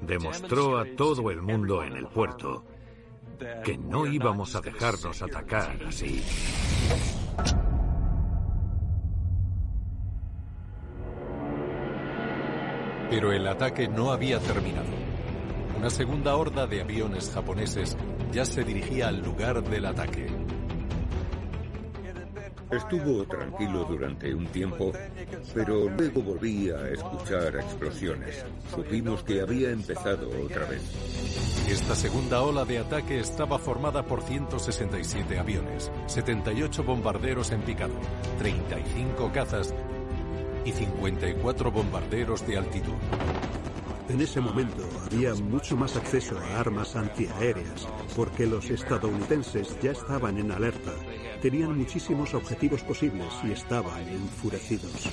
Demostró 0.00 0.78
a 0.78 0.84
todo 0.96 1.30
el 1.30 1.42
mundo 1.42 1.82
en 1.82 1.96
el 1.96 2.06
puerto 2.06 2.64
que 3.64 3.76
no 3.76 4.06
íbamos 4.06 4.54
a 4.54 4.60
dejarnos 4.60 5.22
atacar 5.22 5.78
así. 5.86 6.22
Pero 13.10 13.32
el 13.32 13.46
ataque 13.46 13.88
no 13.88 14.10
había 14.10 14.38
terminado. 14.38 14.88
Una 15.76 15.90
segunda 15.90 16.36
horda 16.36 16.66
de 16.66 16.80
aviones 16.80 17.30
japoneses 17.30 17.96
ya 18.30 18.44
se 18.44 18.64
dirigía 18.64 19.08
al 19.08 19.20
lugar 19.20 19.62
del 19.62 19.86
ataque. 19.86 20.41
Estuvo 22.72 23.24
tranquilo 23.24 23.84
durante 23.84 24.34
un 24.34 24.46
tiempo, 24.46 24.92
pero 25.52 25.90
luego 25.90 26.22
volví 26.22 26.70
a 26.70 26.88
escuchar 26.88 27.56
explosiones. 27.56 28.42
Supimos 28.74 29.22
que 29.24 29.42
había 29.42 29.70
empezado 29.70 30.30
otra 30.42 30.64
vez. 30.64 30.80
Esta 31.68 31.94
segunda 31.94 32.40
ola 32.40 32.64
de 32.64 32.78
ataque 32.78 33.20
estaba 33.20 33.58
formada 33.58 34.06
por 34.06 34.22
167 34.22 35.38
aviones, 35.38 35.92
78 36.06 36.82
bombarderos 36.82 37.52
en 37.52 37.60
picado, 37.60 37.92
35 38.38 39.30
cazas 39.32 39.74
y 40.64 40.72
54 40.72 41.70
bombarderos 41.70 42.46
de 42.46 42.56
altitud. 42.56 42.94
En 44.12 44.20
ese 44.20 44.42
momento 44.42 44.86
había 45.06 45.34
mucho 45.36 45.74
más 45.74 45.96
acceso 45.96 46.38
a 46.38 46.60
armas 46.60 46.96
antiaéreas, 46.96 47.88
porque 48.14 48.46
los 48.46 48.68
estadounidenses 48.68 49.74
ya 49.80 49.92
estaban 49.92 50.36
en 50.36 50.52
alerta, 50.52 50.92
tenían 51.40 51.78
muchísimos 51.78 52.34
objetivos 52.34 52.82
posibles 52.82 53.28
y 53.42 53.52
estaban 53.52 54.06
enfurecidos. 54.06 55.08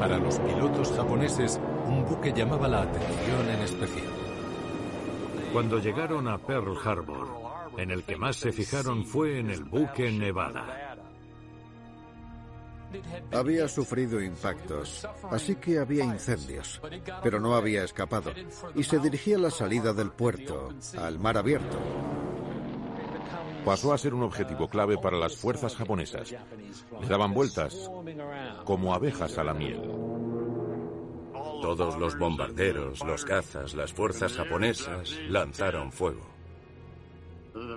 Para 0.00 0.18
los 0.18 0.40
pilotos 0.40 0.90
japoneses, 0.90 1.60
un 1.86 2.04
buque 2.04 2.32
llamaba 2.32 2.66
la 2.66 2.82
atención 2.82 3.48
en 3.48 3.60
especial. 3.60 4.12
Cuando 5.52 5.78
llegaron 5.78 6.26
a 6.26 6.36
Pearl 6.36 6.76
Harbor, 6.84 7.28
en 7.78 7.92
el 7.92 8.02
que 8.02 8.16
más 8.16 8.34
se 8.34 8.50
fijaron 8.50 9.04
fue 9.04 9.38
en 9.38 9.50
el 9.50 9.62
buque 9.62 10.10
Nevada. 10.10 10.85
Había 13.32 13.68
sufrido 13.68 14.20
impactos, 14.20 15.06
así 15.30 15.56
que 15.56 15.78
había 15.78 16.04
incendios, 16.04 16.80
pero 17.22 17.40
no 17.40 17.54
había 17.54 17.84
escapado 17.84 18.32
y 18.74 18.82
se 18.82 18.98
dirigía 18.98 19.36
a 19.36 19.40
la 19.40 19.50
salida 19.50 19.92
del 19.92 20.10
puerto, 20.10 20.70
al 20.98 21.18
mar 21.18 21.38
abierto. 21.38 21.78
Pasó 23.64 23.92
a 23.92 23.98
ser 23.98 24.14
un 24.14 24.22
objetivo 24.22 24.68
clave 24.68 24.96
para 24.96 25.18
las 25.18 25.36
fuerzas 25.36 25.74
japonesas. 25.74 26.32
Le 27.00 27.08
daban 27.08 27.34
vueltas 27.34 27.90
como 28.64 28.94
abejas 28.94 29.38
a 29.38 29.44
la 29.44 29.54
miel. 29.54 29.80
Todos 31.60 31.98
los 31.98 32.16
bombarderos, 32.16 33.02
los 33.04 33.24
cazas, 33.24 33.74
las 33.74 33.92
fuerzas 33.92 34.34
japonesas 34.34 35.18
lanzaron 35.28 35.90
fuego. 35.90 36.26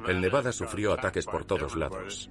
El 0.08 0.22
Nevada 0.22 0.52
sufrió 0.52 0.94
ataques 0.94 1.26
por 1.26 1.46
todos 1.46 1.76
lados. 1.76 2.30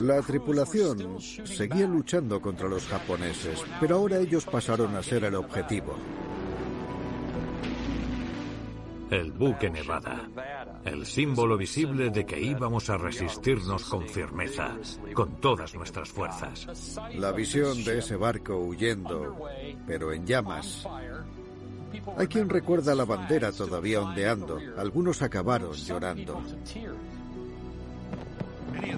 La 0.00 0.22
tripulación 0.22 1.20
seguía 1.20 1.86
luchando 1.86 2.40
contra 2.40 2.68
los 2.68 2.86
japoneses, 2.86 3.62
pero 3.80 3.96
ahora 3.96 4.18
ellos 4.18 4.44
pasaron 4.46 4.96
a 4.96 5.02
ser 5.02 5.24
el 5.24 5.34
objetivo. 5.34 5.94
El 9.10 9.32
buque 9.32 9.70
Nevada, 9.70 10.28
el 10.84 11.06
símbolo 11.06 11.56
visible 11.56 12.10
de 12.10 12.26
que 12.26 12.40
íbamos 12.40 12.90
a 12.90 12.98
resistirnos 12.98 13.84
con 13.84 14.06
firmeza, 14.06 14.76
con 15.14 15.40
todas 15.40 15.74
nuestras 15.74 16.10
fuerzas. 16.10 16.98
La 17.14 17.32
visión 17.32 17.84
de 17.84 17.98
ese 17.98 18.16
barco 18.16 18.56
huyendo, 18.56 19.36
pero 19.86 20.12
en 20.12 20.26
llamas. 20.26 20.86
Hay 22.18 22.26
quien 22.26 22.48
recuerda 22.50 22.94
la 22.94 23.06
bandera 23.06 23.50
todavía 23.50 24.02
ondeando. 24.02 24.58
Algunos 24.76 25.22
acabaron 25.22 25.72
llorando. 25.72 26.42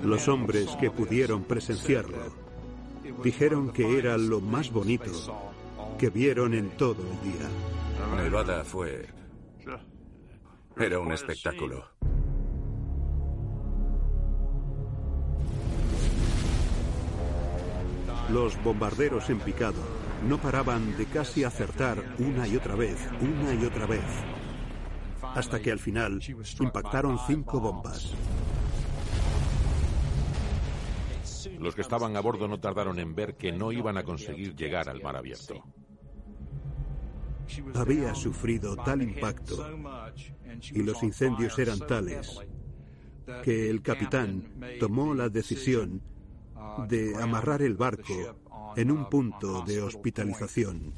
Los 0.02 0.28
hombres 0.28 0.76
que 0.80 0.90
pudieron 0.90 1.44
presenciarlo 1.44 2.18
dijeron 3.22 3.70
que 3.70 3.98
era 3.98 4.16
lo 4.16 4.40
más 4.40 4.70
bonito 4.70 5.11
que 5.98 6.11
vieron 6.11 6.54
en 6.54 6.70
todo 6.70 7.02
el 7.02 7.33
día. 7.33 7.48
Nevada 8.16 8.64
fue... 8.64 9.06
Era 10.76 10.98
un 10.98 11.12
espectáculo. 11.12 11.85
Los 18.30 18.62
bombarderos 18.62 19.28
en 19.28 19.40
picado 19.40 19.83
no 20.26 20.38
paraban 20.38 20.96
de 20.96 21.06
casi 21.06 21.44
acertar 21.44 22.14
una 22.18 22.46
y 22.46 22.56
otra 22.56 22.76
vez, 22.76 22.96
una 23.20 23.54
y 23.54 23.64
otra 23.64 23.87
vez, 23.87 24.04
hasta 25.35 25.61
que 25.61 25.72
al 25.72 25.78
final 25.78 26.20
impactaron 26.61 27.18
cinco 27.26 27.61
bombas. 27.61 28.14
Los 31.61 31.75
que 31.75 31.83
estaban 31.83 32.16
a 32.16 32.20
bordo 32.20 32.49
no 32.49 32.59
tardaron 32.59 32.99
en 32.99 33.14
ver 33.14 33.37
que 33.37 33.53
no 33.53 33.70
iban 33.70 33.99
a 33.99 34.03
conseguir 34.03 34.57
llegar 34.57 34.88
al 34.88 35.03
mar 35.03 35.16
abierto. 35.16 35.62
Había 37.75 38.14
sufrido 38.14 38.77
tal 38.77 39.03
impacto 39.03 39.68
y 40.73 40.83
los 40.83 41.03
incendios 41.03 41.59
eran 41.59 41.81
tales 41.81 42.38
que 43.44 43.68
el 43.68 43.83
capitán 43.83 44.44
tomó 44.79 45.14
la 45.14 45.29
decisión 45.29 46.01
de 46.88 47.14
amarrar 47.20 47.61
el 47.61 47.77
barco 47.77 48.14
en 48.77 48.90
un 48.90 49.11
punto 49.11 49.62
de 49.62 49.83
hospitalización. 49.83 50.94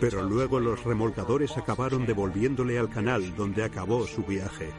Pero 0.00 0.22
luego 0.22 0.58
los 0.58 0.82
remolcadores 0.82 1.56
acabaron 1.56 2.06
devolviéndole 2.06 2.78
al 2.78 2.90
canal 2.90 3.36
donde 3.36 3.62
acabó 3.62 4.06
su 4.06 4.24
viaje. 4.24 4.70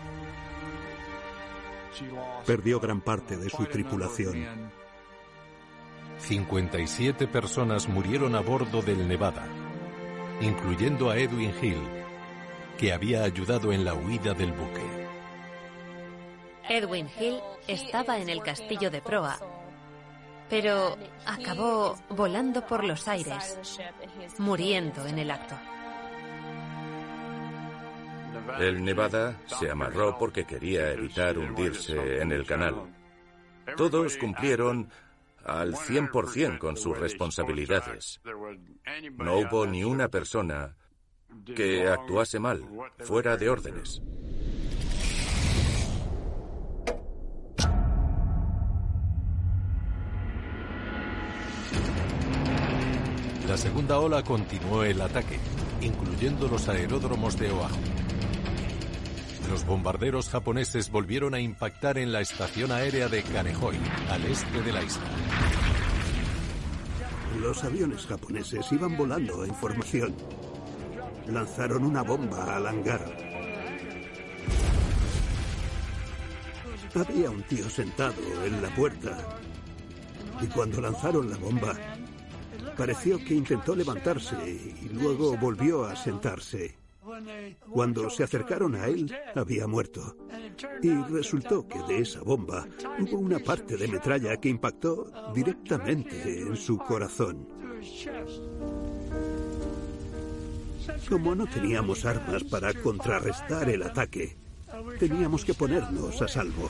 Perdió 2.46 2.80
gran 2.80 3.02
parte 3.02 3.38
de 3.38 3.50
su 3.50 3.66
tripulación. 3.66 4.72
57 6.20 7.28
personas 7.28 7.88
murieron 7.88 8.36
a 8.36 8.42
bordo 8.42 8.82
del 8.82 9.08
Nevada, 9.08 9.46
incluyendo 10.42 11.10
a 11.10 11.18
Edwin 11.18 11.54
Hill, 11.62 11.82
que 12.78 12.94
había 12.94 13.24
ayudado 13.24 13.74
en 13.74 13.84
la 13.84 13.94
huida 13.94 14.34
del 14.34 14.52
buque. 14.54 15.04
Edwin 16.70 17.10
Hill 17.20 17.40
estaba 17.68 18.20
en 18.20 18.30
el 18.30 18.42
castillo 18.42 18.90
de 18.90 19.02
proa, 19.02 19.38
pero 20.50 20.98
acabó 21.26 21.96
volando 22.10 22.66
por 22.66 22.84
los 22.84 23.08
aires, 23.08 23.58
muriendo 24.38 25.06
en 25.06 25.20
el 25.20 25.32
acto. 25.32 25.56
El 28.60 28.84
Nevada 28.84 29.40
se 29.48 29.70
amarró 29.70 30.18
porque 30.18 30.46
quería 30.46 30.92
evitar 30.92 31.38
hundirse 31.38 32.22
en 32.22 32.32
el 32.32 32.46
canal. 32.46 32.94
Todos 33.78 34.18
cumplieron 34.18 34.90
al 35.46 35.74
100% 35.74 36.58
con 36.58 36.78
sus 36.78 36.98
responsabilidades. 36.98 38.22
No 39.18 39.38
hubo 39.38 39.66
ni 39.66 39.84
una 39.84 40.08
persona 40.08 40.76
que 41.56 41.88
actuase 41.88 42.40
mal, 42.40 42.64
fuera 43.00 43.38
de 43.38 43.50
órdenes. 43.50 44.02
La 53.48 53.58
segunda 53.58 54.00
ola 54.00 54.24
continuó 54.24 54.84
el 54.84 55.00
ataque, 55.02 55.38
incluyendo 55.82 56.48
los 56.48 56.68
aeródromos 56.70 57.38
de 57.38 57.52
Oahu. 57.52 58.23
Los 59.50 59.66
bombarderos 59.66 60.30
japoneses 60.30 60.90
volvieron 60.90 61.34
a 61.34 61.40
impactar 61.40 61.98
en 61.98 62.12
la 62.12 62.22
estación 62.22 62.72
aérea 62.72 63.08
de 63.08 63.24
Kanehoi, 63.24 63.78
al 64.10 64.26
este 64.26 64.62
de 64.62 64.72
la 64.72 64.82
isla. 64.82 65.04
Los 67.40 67.64
aviones 67.64 68.06
japoneses 68.06 68.72
iban 68.72 68.96
volando 68.96 69.44
en 69.44 69.54
formación. 69.56 70.16
Lanzaron 71.28 71.84
una 71.84 72.02
bomba 72.02 72.56
al 72.56 72.68
hangar. 72.68 73.02
Había 76.96 77.30
un 77.32 77.42
tío 77.44 77.70
sentado 77.70 78.22
en 78.46 78.62
la 78.62 78.70
puerta. 78.76 79.18
Y 80.42 80.48
cuando 80.48 80.80
lanzaron 80.80 81.30
la 81.30 81.38
bomba, 81.38 81.74
pareció 82.78 83.18
que 83.18 83.34
intentó 83.34 83.76
levantarse 83.76 84.36
y 84.82 84.90
luego 84.90 85.36
volvió 85.38 85.86
a 85.86 85.96
sentarse. 85.96 86.83
Cuando 87.72 88.10
se 88.10 88.24
acercaron 88.24 88.76
a 88.76 88.88
él, 88.88 89.14
había 89.36 89.68
muerto. 89.68 90.16
Y 90.82 90.90
resultó 91.12 91.68
que 91.68 91.80
de 91.84 92.00
esa 92.00 92.22
bomba 92.22 92.68
hubo 93.00 93.18
una 93.18 93.40
parte 93.40 93.78
de 93.78 93.88
metralla 93.88 94.38
que 94.38 94.50
impactó 94.50 95.12
directamente 95.34 96.42
en 96.42 96.56
su 96.56 96.78
corazón. 96.78 97.48
Como 101.10 101.36
no 101.36 101.48
teníamos 101.48 102.06
armas 102.06 102.44
para 102.44 102.74
contrarrestar 102.74 103.70
el 103.70 103.84
ataque, 103.84 104.38
teníamos 105.00 105.46
que 105.46 105.54
ponernos 105.54 106.22
a 106.22 106.28
salvo. 106.28 106.70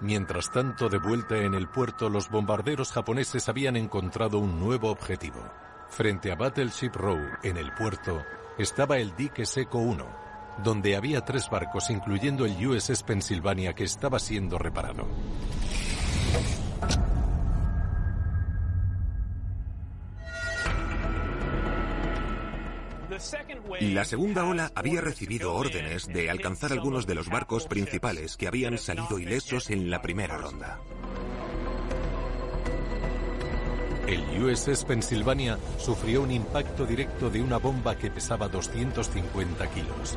Mientras 0.00 0.52
tanto, 0.52 0.88
de 0.88 0.98
vuelta 0.98 1.38
en 1.38 1.54
el 1.54 1.68
puerto, 1.68 2.10
los 2.10 2.28
bombarderos 2.28 2.92
japoneses 2.92 3.48
habían 3.48 3.76
encontrado 3.76 4.38
un 4.38 4.60
nuevo 4.60 4.90
objetivo. 4.90 5.42
Frente 5.88 6.30
a 6.30 6.34
Battleship 6.34 6.90
Row, 6.94 7.20
en 7.42 7.56
el 7.56 7.72
puerto, 7.72 8.22
estaba 8.58 8.98
el 8.98 9.14
dique 9.16 9.46
Seco 9.46 9.78
1, 9.78 10.06
donde 10.62 10.96
había 10.96 11.24
tres 11.24 11.48
barcos, 11.48 11.90
incluyendo 11.90 12.44
el 12.44 12.66
USS 12.66 13.02
Pennsylvania, 13.02 13.74
que 13.74 13.84
estaba 13.84 14.18
siendo 14.18 14.58
reparado. 14.58 15.06
La 23.80 24.04
segunda 24.04 24.44
ola 24.44 24.70
había 24.74 25.00
recibido 25.00 25.54
órdenes 25.54 26.06
de 26.06 26.28
alcanzar 26.28 26.72
algunos 26.72 27.06
de 27.06 27.14
los 27.14 27.28
barcos 27.28 27.66
principales 27.66 28.36
que 28.36 28.46
habían 28.46 28.76
salido 28.76 29.18
ilesos 29.18 29.70
en 29.70 29.90
la 29.90 30.02
primera 30.02 30.36
ronda. 30.36 30.80
El 34.06 34.40
USS 34.40 34.84
Pennsylvania 34.84 35.58
sufrió 35.78 36.22
un 36.22 36.30
impacto 36.30 36.86
directo 36.86 37.28
de 37.28 37.42
una 37.42 37.58
bomba 37.58 37.96
que 37.96 38.08
pesaba 38.08 38.46
250 38.46 39.66
kilos. 39.72 40.16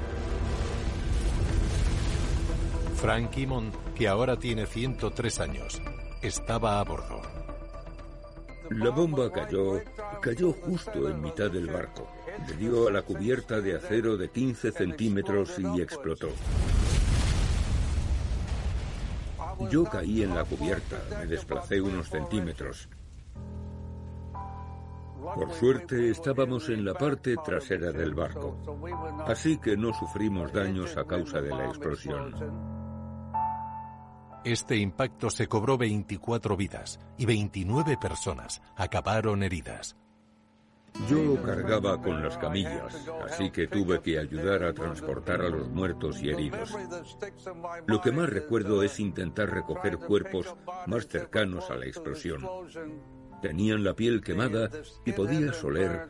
Frank 2.98 3.32
Kimon, 3.32 3.72
que 3.96 4.08
ahora 4.08 4.38
tiene 4.38 4.68
103 4.68 5.40
años, 5.40 5.82
estaba 6.22 6.80
a 6.80 6.84
bordo. 6.84 7.20
La 8.70 8.92
bomba 8.92 9.32
cayó, 9.32 9.82
cayó 10.22 10.54
justo 10.54 11.10
en 11.10 11.22
mitad 11.24 11.50
del 11.50 11.72
barco. 11.72 12.08
Le 12.48 12.58
dio 12.58 12.90
a 12.90 12.92
la 12.92 13.02
cubierta 13.02 13.60
de 13.60 13.76
acero 13.76 14.18
de 14.18 14.30
15 14.30 14.72
centímetros 14.72 15.58
y 15.58 15.82
explotó. 15.82 16.30
Yo 19.72 19.84
caí 19.86 20.22
en 20.22 20.36
la 20.36 20.44
cubierta, 20.44 21.02
me 21.18 21.26
desplacé 21.26 21.82
unos 21.82 22.08
centímetros. 22.08 22.88
Por 25.36 25.52
suerte 25.54 26.10
estábamos 26.10 26.70
en 26.70 26.86
la 26.86 26.94
parte 26.94 27.36
trasera 27.44 27.92
del 27.92 28.14
barco, 28.14 28.58
así 29.26 29.58
que 29.58 29.78
no 29.78 29.94
sufrimos 29.94 30.52
daños 30.52 30.98
a 30.98 31.06
causa 31.06 31.42
de 31.42 31.50
la 31.50 31.66
explosión. 31.66 32.34
Este 34.44 34.78
impacto 34.78 35.30
se 35.30 35.48
cobró 35.48 35.78
24 35.78 36.56
vidas 36.56 37.00
y 37.18 37.26
29 37.26 37.98
personas 37.98 38.62
acabaron 38.76 39.44
heridas. 39.44 39.98
Yo 41.08 41.42
cargaba 41.44 42.02
con 42.02 42.22
las 42.24 42.38
camillas, 42.38 43.08
así 43.26 43.52
que 43.52 43.68
tuve 43.68 44.02
que 44.02 44.18
ayudar 44.18 44.64
a 44.64 44.74
transportar 44.74 45.42
a 45.42 45.50
los 45.50 45.70
muertos 45.70 46.22
y 46.22 46.30
heridos. 46.30 46.76
Lo 47.88 48.02
que 48.02 48.12
más 48.12 48.30
recuerdo 48.30 48.84
es 48.84 49.00
intentar 49.00 49.50
recoger 49.50 49.98
cuerpos 49.98 50.56
más 50.88 51.08
cercanos 51.08 51.70
a 51.70 51.76
la 51.76 51.86
explosión. 51.86 52.42
Tenían 53.42 53.84
la 53.84 53.94
piel 53.94 54.22
quemada 54.22 54.70
y 55.06 55.12
podías 55.12 55.64
oler. 55.64 56.10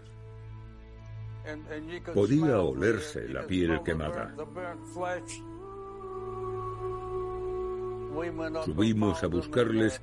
Podía 2.13 2.59
olerse 2.61 3.27
la 3.29 3.45
piel 3.45 3.81
quemada. 3.83 4.35
Subimos 8.65 9.23
a 9.23 9.27
buscarles 9.27 10.01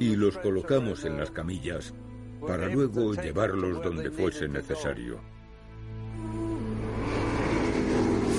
y 0.00 0.16
los 0.16 0.38
colocamos 0.38 1.04
en 1.04 1.18
las 1.18 1.30
camillas 1.30 1.94
para 2.46 2.68
luego 2.68 3.14
llevarlos 3.14 3.82
donde 3.82 4.10
fuese 4.10 4.48
necesario. 4.48 5.20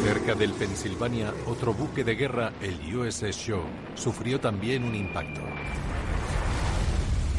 Cerca 0.03 0.35
del 0.35 0.51
Pennsylvania, 0.51 1.33
otro 1.47 1.73
buque 1.73 2.03
de 2.03 2.15
guerra, 2.15 2.51
el 2.61 2.95
USS 2.95 3.37
Shaw, 3.37 3.63
sufrió 3.95 4.39
también 4.39 4.83
un 4.83 4.95
impacto. 4.95 5.41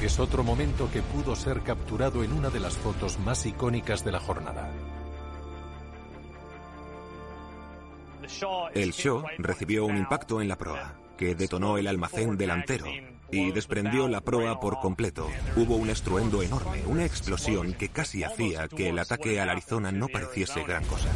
Es 0.05 0.21
otro 0.21 0.45
momento 0.45 0.91
que 0.93 1.01
pudo 1.01 1.35
ser 1.35 1.63
capturado 1.63 2.23
en 2.23 2.33
una 2.35 2.51
de 2.51 2.61
las 2.61 2.77
fotos 2.77 3.19
más 3.21 3.47
icónicas 3.47 4.05
de 4.05 4.13
la 4.13 4.21
jornada. 4.21 4.71
El 8.75 8.93
Shaw 8.93 9.25
recibió 9.39 9.87
un 9.87 9.97
impacto 9.97 10.43
en 10.43 10.49
la 10.49 10.57
proa, 10.57 10.93
que 11.17 11.35
detonó 11.35 11.79
el 11.79 11.87
almacén 11.87 12.37
delantero 12.37 12.85
y 13.31 13.51
desprendió 13.53 14.07
la 14.07 14.21
proa 14.21 14.61
por 14.61 14.79
completo. 14.79 15.27
Hubo 15.57 15.77
un 15.77 15.89
estruendo 15.89 16.43
enorme, 16.43 16.83
una 16.85 17.07
explosión 17.07 17.73
que 17.73 17.89
casi 17.89 18.25
hacía 18.25 18.69
que 18.69 18.91
el 18.91 18.99
ataque 18.99 19.41
al 19.41 19.49
Arizona 19.49 19.91
no 19.91 20.09
pareciese 20.09 20.65
gran 20.65 20.85
cosa. 20.85 21.09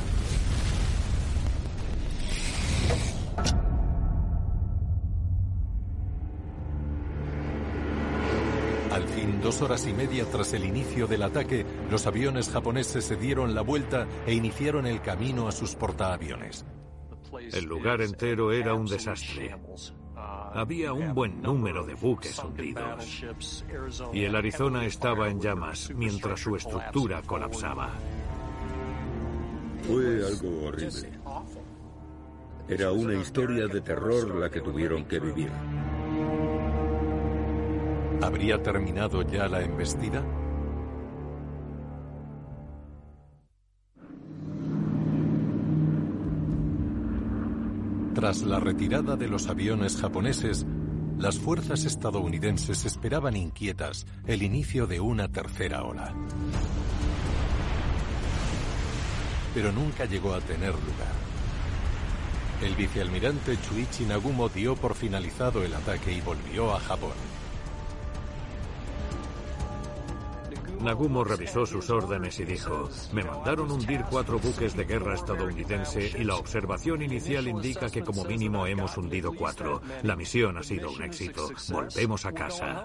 Dos 9.48 9.62
horas 9.62 9.86
y 9.86 9.94
media 9.94 10.26
tras 10.26 10.52
el 10.52 10.62
inicio 10.66 11.06
del 11.06 11.22
ataque, 11.22 11.64
los 11.90 12.06
aviones 12.06 12.50
japoneses 12.50 13.02
se 13.02 13.16
dieron 13.16 13.54
la 13.54 13.62
vuelta 13.62 14.06
e 14.26 14.34
iniciaron 14.34 14.86
el 14.86 15.00
camino 15.00 15.48
a 15.48 15.52
sus 15.52 15.74
portaaviones. 15.74 16.66
El 17.54 17.64
lugar 17.64 18.02
entero 18.02 18.52
era 18.52 18.74
un 18.74 18.84
desastre. 18.84 19.56
Había 20.52 20.92
un 20.92 21.14
buen 21.14 21.40
número 21.40 21.86
de 21.86 21.94
buques 21.94 22.38
hundidos. 22.40 23.24
Y 24.12 24.24
el 24.24 24.36
Arizona 24.36 24.84
estaba 24.84 25.30
en 25.30 25.40
llamas 25.40 25.92
mientras 25.96 26.40
su 26.40 26.54
estructura 26.54 27.22
colapsaba. 27.22 27.88
Fue 29.86 30.26
algo 30.26 30.66
horrible. 30.66 31.10
Era 32.68 32.92
una 32.92 33.14
historia 33.14 33.66
de 33.66 33.80
terror 33.80 34.34
la 34.34 34.50
que 34.50 34.60
tuvieron 34.60 35.06
que 35.06 35.18
vivir. 35.18 35.50
¿Habría 38.20 38.60
terminado 38.62 39.22
ya 39.22 39.46
la 39.46 39.62
embestida? 39.62 40.24
Tras 48.14 48.42
la 48.42 48.58
retirada 48.58 49.14
de 49.14 49.28
los 49.28 49.46
aviones 49.46 49.96
japoneses, 49.96 50.66
las 51.18 51.38
fuerzas 51.38 51.84
estadounidenses 51.84 52.84
esperaban 52.84 53.36
inquietas 53.36 54.06
el 54.26 54.42
inicio 54.42 54.88
de 54.88 54.98
una 54.98 55.28
tercera 55.28 55.84
ola. 55.84 56.12
Pero 59.54 59.70
nunca 59.70 60.04
llegó 60.06 60.34
a 60.34 60.40
tener 60.40 60.70
lugar. 60.70 61.14
El 62.62 62.74
vicealmirante 62.74 63.56
Chuichi 63.60 64.04
Nagumo 64.04 64.48
dio 64.48 64.74
por 64.74 64.96
finalizado 64.96 65.62
el 65.62 65.72
ataque 65.72 66.12
y 66.12 66.20
volvió 66.20 66.74
a 66.74 66.80
Japón. 66.80 67.12
Nagumo 70.82 71.24
revisó 71.24 71.66
sus 71.66 71.90
órdenes 71.90 72.38
y 72.40 72.44
dijo, 72.44 72.88
me 73.12 73.24
mandaron 73.24 73.70
hundir 73.70 74.04
cuatro 74.10 74.38
buques 74.38 74.76
de 74.76 74.84
guerra 74.84 75.14
estadounidense 75.14 76.12
y 76.18 76.24
la 76.24 76.36
observación 76.36 77.02
inicial 77.02 77.48
indica 77.48 77.90
que 77.90 78.02
como 78.02 78.24
mínimo 78.24 78.66
hemos 78.66 78.96
hundido 78.96 79.32
cuatro. 79.32 79.82
La 80.02 80.16
misión 80.16 80.56
ha 80.56 80.62
sido 80.62 80.90
un 80.90 81.02
éxito. 81.02 81.48
Volvemos 81.70 82.24
a 82.26 82.32
casa. 82.32 82.82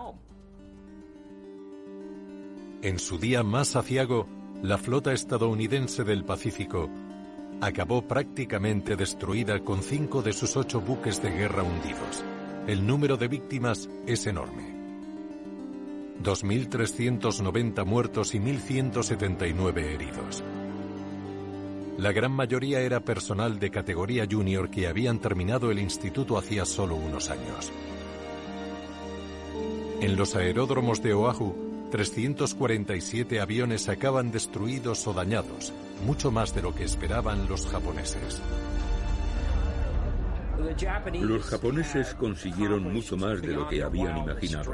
En 2.82 3.00
su 3.00 3.18
día 3.18 3.44
más 3.44 3.76
aciago, 3.76 4.28
la 4.62 4.78
flota 4.78 5.14
estadounidense 5.14 6.04
del 6.04 6.26
Pacífico 6.26 6.90
acabó 7.62 8.06
prácticamente 8.08 8.96
destruida 8.96 9.64
con 9.64 9.82
cinco 9.82 10.22
de 10.22 10.34
sus 10.34 10.58
ocho 10.58 10.82
buques 10.82 11.22
de 11.22 11.32
guerra 11.32 11.64
hundidos. 11.64 12.24
El 12.68 12.86
número 12.86 13.18
de 13.18 13.28
víctimas 13.28 13.90
es 14.06 14.26
enorme. 14.28 14.73
2.390 16.24 17.86
muertos 17.86 18.34
y 18.34 18.40
1.179 18.40 19.78
heridos. 19.78 20.44
La 21.98 22.12
gran 22.12 22.32
mayoría 22.32 22.82
era 22.82 23.02
personal 23.02 23.60
de 23.60 23.70
categoría 23.70 24.26
junior 24.30 24.70
que 24.70 24.88
habían 24.88 25.20
terminado 25.20 25.70
el 25.70 25.80
instituto 25.80 26.38
hacía 26.38 26.66
solo 26.66 26.96
unos 26.96 27.30
años. 27.30 27.72
En 30.02 30.16
los 30.16 30.36
aeródromos 30.36 31.04
de 31.04 31.14
Oahu, 31.14 31.90
347 31.92 33.40
aviones 33.40 33.88
acaban 33.88 34.32
destruidos 34.32 35.06
o 35.06 35.14
dañados, 35.14 35.72
mucho 36.06 36.32
más 36.32 36.56
de 36.56 36.64
lo 36.64 36.74
que 36.74 36.84
esperaban 36.86 37.48
los 37.48 37.68
japoneses. 37.68 38.42
Los 41.22 41.46
japoneses 41.46 42.16
consiguieron 42.16 42.91
mucho 42.91 43.16
más 43.18 43.41
de 43.41 43.50
lo 43.50 43.68
que 43.68 43.84
habían 43.84 44.18
imaginado. 44.18 44.74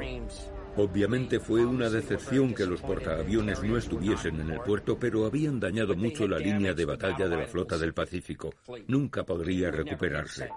Obviamente 0.76 1.40
fue 1.40 1.64
una 1.64 1.90
decepción 1.90 2.54
que 2.54 2.64
los 2.64 2.80
portaaviones 2.80 3.62
no 3.62 3.76
estuviesen 3.76 4.40
en 4.40 4.50
el 4.50 4.60
puerto, 4.60 4.98
pero 4.98 5.26
habían 5.26 5.58
dañado 5.58 5.96
mucho 5.96 6.28
la 6.28 6.38
línea 6.38 6.74
de 6.74 6.84
batalla 6.84 7.28
de 7.28 7.36
la 7.36 7.46
flota 7.46 7.76
del 7.76 7.92
Pacífico. 7.92 8.54
Nunca 8.86 9.24
podría 9.24 9.70
recuperarse. 9.70 10.48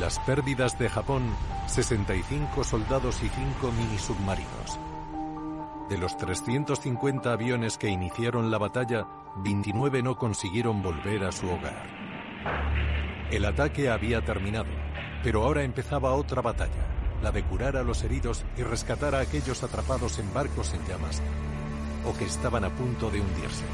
Las 0.00 0.18
pérdidas 0.20 0.78
de 0.78 0.88
Japón, 0.88 1.22
65 1.68 2.64
soldados 2.64 3.22
y 3.22 3.28
5 3.28 3.72
mini 3.72 3.98
submarinos. 3.98 4.80
De 5.90 5.98
los 5.98 6.16
350 6.16 7.30
aviones 7.30 7.76
que 7.76 7.88
iniciaron 7.88 8.50
la 8.50 8.56
batalla, 8.56 9.06
29 9.44 10.02
no 10.02 10.16
consiguieron 10.16 10.82
volver 10.82 11.24
a 11.24 11.32
su 11.32 11.46
hogar. 11.46 11.86
El 13.30 13.44
ataque 13.44 13.90
había 13.90 14.24
terminado, 14.24 14.70
pero 15.22 15.44
ahora 15.44 15.62
empezaba 15.62 16.14
otra 16.14 16.42
batalla, 16.42 16.86
la 17.22 17.30
de 17.30 17.44
curar 17.44 17.76
a 17.76 17.82
los 17.82 18.02
heridos 18.02 18.44
y 18.56 18.62
rescatar 18.62 19.14
a 19.14 19.20
aquellos 19.20 19.62
atrapados 19.62 20.18
en 20.18 20.32
barcos 20.32 20.74
en 20.74 20.84
llamas 20.86 21.22
o 22.04 22.16
que 22.16 22.24
estaban 22.24 22.64
a 22.64 22.70
punto 22.70 23.10
de 23.10 23.20
hundirse. 23.20 23.64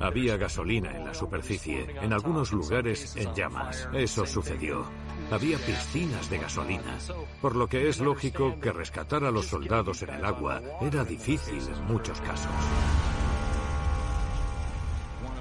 Había 0.00 0.38
gasolina 0.38 0.96
en 0.96 1.04
la 1.04 1.12
superficie, 1.12 1.86
en 2.00 2.14
algunos 2.14 2.52
lugares 2.52 3.14
en 3.16 3.34
llamas. 3.34 3.86
Eso 3.92 4.24
sucedió. 4.24 4.86
había 5.30 5.58
piscinas 5.58 6.30
de 6.30 6.38
gasolina, 6.38 6.96
por 7.42 7.54
lo 7.54 7.66
que 7.66 7.86
es 7.88 8.00
lógico 8.00 8.58
que 8.58 8.72
rescatar 8.72 9.24
a 9.24 9.30
los 9.30 9.46
soldados 9.46 10.02
en 10.02 10.10
el 10.10 10.24
agua 10.24 10.62
era 10.80 11.04
difícil 11.04 11.60
en 11.60 11.84
muchos 11.84 12.18
casos. 12.22 12.50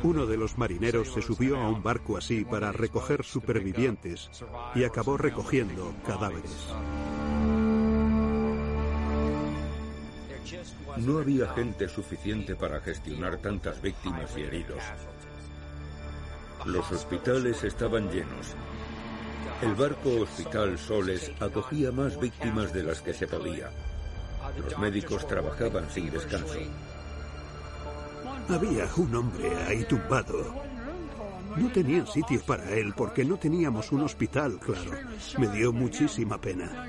Uno 0.02 0.26
de 0.26 0.38
los 0.38 0.58
marineros 0.58 1.12
se 1.14 1.22
subió 1.22 1.58
a 1.58 1.70
un 1.70 1.84
barco 1.84 2.18
así 2.18 2.46
para 2.46 2.72
recoger 2.72 3.26
supervivientes 3.26 4.30
y 4.74 4.86
acabó 4.86 5.18
recogiendo 5.18 5.94
cadáveres. 6.06 6.70
No 10.98 11.20
había 11.20 11.48
gente 11.54 11.90
suficiente 11.90 12.56
para 12.56 12.80
gestionar 12.80 13.38
tantas 13.38 13.82
víctimas 13.82 14.36
y 14.38 14.42
heridos. 14.42 14.84
Los 16.66 16.92
hospitales 16.92 17.64
estaban 17.64 18.10
llenos. 18.10 18.56
El 19.62 19.76
barco 19.76 20.22
Hospital 20.22 20.78
Soles 20.78 21.32
acogía 21.42 21.92
más 21.92 22.18
víctimas 22.20 22.74
de 22.74 22.84
las 22.84 23.02
que 23.02 23.14
se 23.14 23.28
podía. 23.28 23.70
Los 24.64 24.78
médicos 24.78 25.28
trabajaban 25.28 25.90
sin 25.90 26.10
descanso. 26.10 26.60
Había 28.50 28.90
un 28.98 29.16
hombre 29.16 29.56
ahí 29.68 29.84
tumbado. 29.86 30.64
No 31.56 31.72
tenían 31.72 32.08
sitio 32.08 32.42
para 32.46 32.70
él 32.72 32.94
porque 32.96 33.26
no 33.26 33.38
teníamos 33.38 33.92
un 33.92 34.02
hospital, 34.02 34.60
claro. 34.60 34.92
Me 35.38 35.48
dio 35.50 35.74
muchísima 35.74 36.40
pena. 36.40 36.88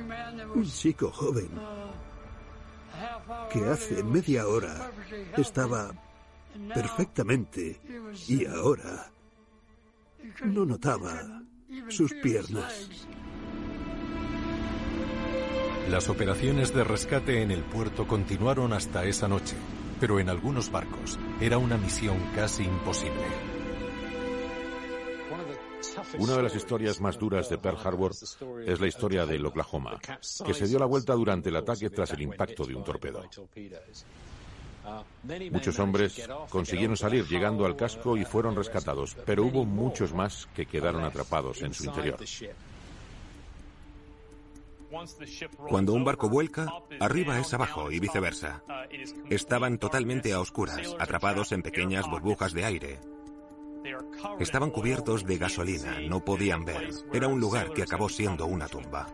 Un 0.55 0.65
chico 0.65 1.11
joven 1.11 1.51
que 3.53 3.65
hace 3.65 4.03
media 4.03 4.47
hora 4.47 4.91
estaba 5.37 5.93
perfectamente 6.75 7.81
y 8.29 8.47
ahora 8.47 9.11
no 10.45 10.65
notaba 10.65 11.43
sus 11.89 12.13
piernas. 12.15 12.89
Las 15.91 16.09
operaciones 16.09 16.73
de 16.73 16.85
rescate 16.85 17.43
en 17.43 17.51
el 17.51 17.63
puerto 17.65 18.07
continuaron 18.07 18.73
hasta 18.73 19.05
esa 19.05 19.27
noche, 19.27 19.57
pero 20.01 20.19
en 20.19 20.31
algunos 20.31 20.73
barcos 20.73 21.19
era 21.41 21.59
una 21.59 21.77
misión 21.77 22.19
casi 22.35 22.65
imposible. 22.65 23.27
Una 26.19 26.37
de 26.37 26.43
las 26.43 26.55
historias 26.55 27.01
más 27.01 27.19
duras 27.19 27.49
de 27.49 27.59
Pearl 27.59 27.79
Harbor 27.83 28.13
es 28.13 28.81
la 28.81 28.87
historia 28.87 29.27
del 29.27 29.45
Oklahoma, 29.45 29.99
que 30.45 30.55
se 30.55 30.67
dio 30.67 30.79
la 30.79 30.87
vuelta 30.87 31.15
durante 31.15 31.51
el 31.51 31.57
ataque 31.57 31.91
tras 31.91 32.13
el 32.13 32.23
impacto 32.23 32.65
de 32.65 32.75
un 32.75 32.85
torpedo. 32.85 33.23
Muchos 35.53 35.79
hombres 35.79 36.29
consiguieron 36.49 36.97
salir 36.97 37.27
llegando 37.27 37.67
al 37.67 37.77
casco 37.77 38.17
y 38.17 38.25
fueron 38.25 38.57
rescatados, 38.57 39.17
pero 39.27 39.45
hubo 39.45 39.65
muchos 39.65 40.13
más 40.15 40.49
que 40.55 40.67
quedaron 40.67 41.05
atrapados 41.05 41.63
en 41.63 41.75
su 41.75 41.85
interior. 41.85 42.19
Cuando 45.69 45.93
un 45.93 46.05
barco 46.05 46.29
vuelca, 46.29 46.67
arriba 46.99 47.39
es 47.39 47.53
abajo 47.55 47.91
y 47.91 48.01
viceversa. 48.01 48.63
Estaban 49.29 49.79
totalmente 49.79 50.33
a 50.33 50.41
oscuras, 50.41 50.95
atrapados 50.99 51.53
en 51.53 51.63
pequeñas 51.63 52.09
burbujas 52.09 52.53
de 52.53 52.65
aire. 52.65 53.01
Estaban 54.39 54.71
cubiertos 54.71 55.25
de 55.25 55.39
gasolina, 55.39 56.01
no 56.01 56.25
podían 56.25 56.65
ver. 56.65 56.91
Era 57.13 57.29
un 57.29 57.41
lugar 57.41 57.73
que 57.73 57.83
acabó 57.83 58.09
siendo 58.09 58.47
una 58.47 58.69
tumba. 58.69 59.07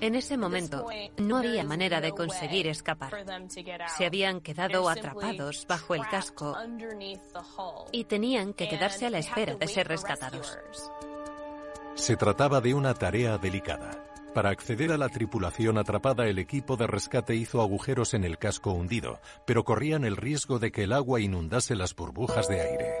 En 0.00 0.14
ese 0.14 0.36
momento 0.36 0.86
no 1.16 1.38
había 1.38 1.64
manera 1.64 2.00
de 2.00 2.12
conseguir 2.12 2.66
escapar. 2.66 3.24
Se 3.96 4.04
habían 4.04 4.40
quedado 4.40 4.88
atrapados 4.88 5.66
bajo 5.66 5.94
el 5.94 6.06
casco 6.08 6.56
y 7.92 8.04
tenían 8.04 8.52
que 8.52 8.68
quedarse 8.68 9.06
a 9.06 9.10
la 9.10 9.18
espera 9.18 9.54
de 9.54 9.68
ser 9.68 9.88
rescatados. 9.88 10.58
Se 11.94 12.16
trataba 12.16 12.60
de 12.60 12.74
una 12.74 12.92
tarea 12.92 13.38
delicada. 13.38 14.05
Para 14.36 14.50
acceder 14.50 14.92
a 14.92 14.98
la 14.98 15.08
tripulación 15.08 15.78
atrapada, 15.78 16.26
el 16.26 16.38
equipo 16.38 16.76
de 16.76 16.86
rescate 16.86 17.34
hizo 17.34 17.62
agujeros 17.62 18.12
en 18.12 18.22
el 18.22 18.36
casco 18.36 18.70
hundido, 18.72 19.18
pero 19.46 19.64
corrían 19.64 20.04
el 20.04 20.14
riesgo 20.14 20.58
de 20.58 20.70
que 20.70 20.82
el 20.82 20.92
agua 20.92 21.20
inundase 21.20 21.74
las 21.74 21.96
burbujas 21.96 22.46
de 22.46 22.60
aire. 22.60 22.94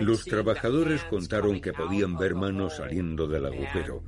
Los 0.00 0.24
trabajadores 0.24 1.04
contaron 1.04 1.60
que 1.60 1.74
podían 1.74 2.16
ver 2.16 2.34
manos 2.34 2.76
saliendo 2.76 3.28
del 3.28 3.44
agujero, 3.44 4.02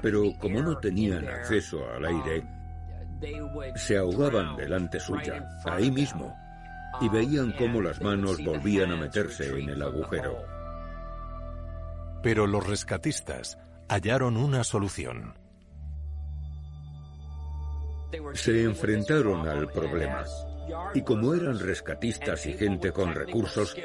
pero 0.00 0.22
como 0.40 0.62
no 0.62 0.78
tenían 0.78 1.28
acceso 1.28 1.86
al 1.86 2.06
aire, 2.06 2.46
se 3.76 3.98
ahogaban 3.98 4.56
delante 4.56 5.00
suya, 5.00 5.46
ahí 5.66 5.90
mismo, 5.90 6.34
y 7.02 7.10
veían 7.10 7.52
cómo 7.58 7.82
las 7.82 8.00
manos 8.00 8.42
volvían 8.42 8.90
a 8.90 8.96
meterse 8.96 9.50
en 9.50 9.68
el 9.68 9.82
agujero. 9.82 10.53
Pero 12.24 12.46
los 12.46 12.66
rescatistas 12.66 13.58
hallaron 13.86 14.38
una 14.38 14.64
solución. 14.64 15.34
Se 18.32 18.62
enfrentaron 18.62 19.46
al 19.46 19.70
problema. 19.70 20.24
Y 20.94 21.02
como 21.02 21.34
eran 21.34 21.58
rescatistas 21.58 22.46
y 22.46 22.54
gente 22.54 22.92
con 22.92 23.14
recursos, 23.14 23.76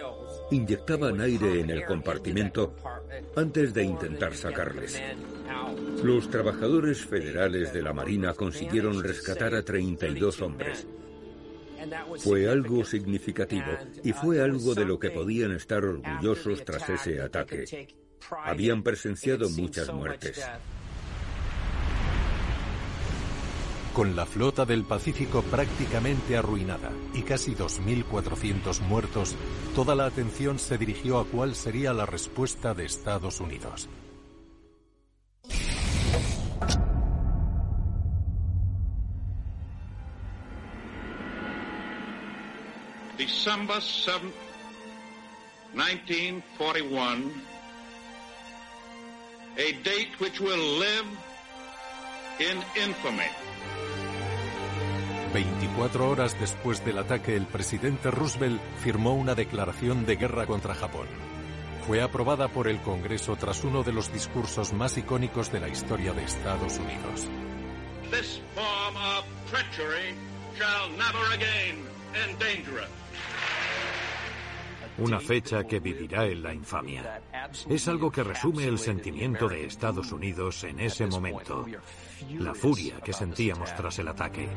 inyectaban 0.51 1.19
aire 1.19 1.59
en 1.59 1.69
el 1.69 1.83
compartimento 1.83 2.77
antes 3.35 3.73
de 3.73 3.83
intentar 3.83 4.33
sacarles. 4.33 5.03
Los 6.01 6.29
trabajadores 6.29 7.05
federales 7.05 7.73
de 7.73 7.81
la 7.81 7.91
Marina 7.91 8.33
consiguieron 8.33 9.03
rescatar 9.03 9.53
a 9.53 9.63
32 9.63 10.41
hombres. 10.41 10.87
Fue 12.19 12.49
algo 12.49 12.85
significativo 12.85 13.71
y 14.01 14.13
fue 14.13 14.41
algo 14.41 14.73
de 14.75 14.85
lo 14.85 14.97
que 14.97 15.11
podían 15.11 15.51
estar 15.51 15.83
orgullosos 15.83 16.63
tras 16.63 16.89
ese 16.89 17.21
ataque. 17.21 17.65
Habían 18.45 18.84
presenciado 18.84 19.49
muchas 19.49 19.91
muertes. 19.93 20.45
Con 23.93 24.15
la 24.15 24.26
flota 24.26 24.65
del 24.65 24.86
Pacífico 24.86 25.41
prácticamente 25.41 26.38
arruinada 26.38 26.91
y 27.13 27.24
casi 27.24 27.55
2.400 27.55 28.82
muertos, 28.82 29.36
toda 29.76 29.95
la 29.95 30.05
atención 30.05 30.59
se 30.59 30.78
dirigió 30.78 31.20
a 31.20 31.26
cuál 31.26 31.55
sería 31.55 31.91
la 31.91 32.05
respuesta 32.05 32.74
de 32.74 32.86
Estados 32.86 33.41
Unidos. 33.41 33.89
December 43.17 43.82
7, 43.82 44.32
1941, 45.74 47.59
a 49.60 49.74
date 49.84 50.12
which 50.22 50.39
will 50.39 50.80
live 50.80 51.05
in 52.39 52.57
infamy. 52.82 53.28
24 55.34 56.10
horas 56.10 56.39
después 56.39 56.84
del 56.86 56.97
ataque, 56.97 57.36
el 57.36 57.45
presidente 57.45 58.10
Roosevelt 58.10 58.62
firmó 58.82 59.16
una 59.16 59.36
declaración 59.36 60.05
de 60.05 60.16
guerra 60.16 60.47
contra 60.47 60.74
Japón. 60.74 61.07
Fue 61.86 62.01
aprobada 62.01 62.47
por 62.47 62.70
el 62.70 62.80
Congreso 62.82 63.36
tras 63.36 63.66
uno 63.66 63.84
de 63.84 63.91
los 63.91 64.14
discursos 64.14 64.72
más 64.72 64.97
icónicos 64.97 65.51
de 65.51 65.60
la 65.60 65.68
historia 65.68 66.14
de 66.14 66.24
Estados 66.24 66.80
Unidos. 66.80 67.28
This 68.10 68.41
form 68.55 68.95
of 68.95 69.26
treachery 69.51 70.16
shall 70.57 70.89
never 70.91 71.34
again 71.34 71.86
endanger 72.28 72.82
us. 72.82 72.99
Una 74.99 75.20
fecha 75.20 75.66
que 75.66 75.80
vivirá 75.80 76.26
en 76.26 76.43
la 76.43 76.53
infamia. 76.53 77.22
Es 77.70 77.88
algo 77.88 78.12
que 78.12 78.24
resume 78.24 78.66
el 78.66 78.78
sentimiento 78.78 79.47
de 79.47 79.66
Estados 79.66 80.12
Unidos 80.12 80.64
en 80.64 80.80
ese 80.80 81.08
momento. 81.08 81.66
La 82.38 82.54
furia 82.54 83.00
que 83.02 83.14
sentíamos 83.14 83.76
tras 83.76 84.00
el 84.00 84.08
ataque. 84.08 84.47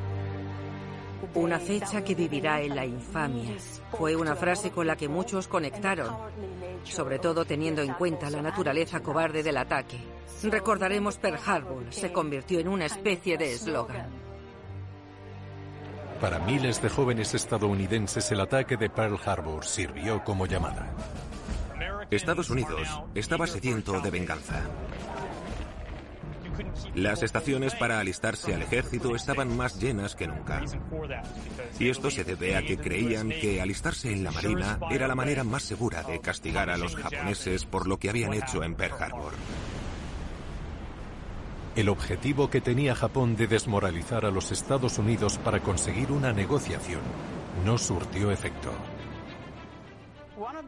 Una 1.35 1.59
fecha 1.59 2.03
que 2.03 2.15
vivirá 2.15 2.61
en 2.61 2.75
la 2.75 2.85
infamia. 2.85 3.57
Fue 3.97 4.15
una 4.17 4.37
frase 4.37 4.71
con 4.71 4.87
la 4.87 4.97
que 4.97 5.09
muchos 5.09 5.49
conectaron, 5.49 6.15
sobre 6.85 7.19
todo 7.19 7.45
teniendo 7.45 7.81
en 7.81 7.95
cuenta 7.95 8.29
la 8.29 8.43
naturaleza 8.43 9.01
cobarde 9.01 9.43
del 9.43 9.57
ataque. 9.57 9.99
Recordaremos 10.43 11.19
Pearl 11.19 11.39
Harbor, 11.47 11.85
se 11.91 12.13
convirtió 12.13 12.59
en 12.59 12.69
una 12.69 12.87
especie 12.87 13.39
de 13.39 13.53
eslogan. 13.53 14.11
Para 16.21 16.39
miles 16.41 16.83
de 16.83 16.89
jóvenes 16.89 17.35
estadounidenses 17.35 18.31
el 18.31 18.41
ataque 18.41 18.77
de 18.77 18.91
Pearl 18.91 19.19
Harbor 19.25 19.65
sirvió 19.65 20.23
como 20.23 20.47
llamada. 20.47 20.93
Estados 22.11 22.51
Unidos 22.51 22.89
estaba 23.15 23.47
sediento 23.47 24.01
de 24.01 24.11
venganza. 24.11 24.63
Las 26.95 27.23
estaciones 27.23 27.75
para 27.75 27.99
alistarse 27.99 28.55
al 28.55 28.63
ejército 28.63 29.17
estaban 29.17 29.57
más 29.57 29.81
llenas 29.81 30.15
que 30.15 30.27
nunca. 30.27 30.63
Y 31.79 31.89
esto 31.89 32.11
se 32.11 32.25
debe 32.25 32.57
a 32.57 32.63
que 32.63 32.77
creían 32.77 33.31
que 33.31 33.61
alistarse 33.61 34.13
en 34.13 34.25
la 34.25 34.31
Marina 34.31 34.79
era 34.91 35.09
la 35.09 35.15
manera 35.15 35.45
más 35.45 35.63
segura 35.63 36.03
de 36.03 36.21
castigar 36.21 36.69
a 36.71 36.77
los 36.77 36.97
japoneses 36.97 37.65
por 37.65 37.87
lo 37.87 37.99
que 37.99 38.11
habían 38.11 38.35
hecho 38.35 38.63
en 38.63 38.75
Pearl 38.75 39.03
Harbor. 39.03 39.33
El 41.75 41.89
objetivo 41.89 42.51
que 42.51 42.61
tenía 42.61 42.95
Japón 42.95 43.35
de 43.35 43.47
desmoralizar 43.47 44.27
a 44.27 44.31
los 44.31 44.53
Estados 44.53 44.99
Unidos 44.99 45.39
para 45.39 45.61
conseguir 45.61 46.13
una 46.13 46.33
negociación 46.33 47.01
no 47.65 47.79
surtió 47.79 48.31
efecto. 48.31 48.73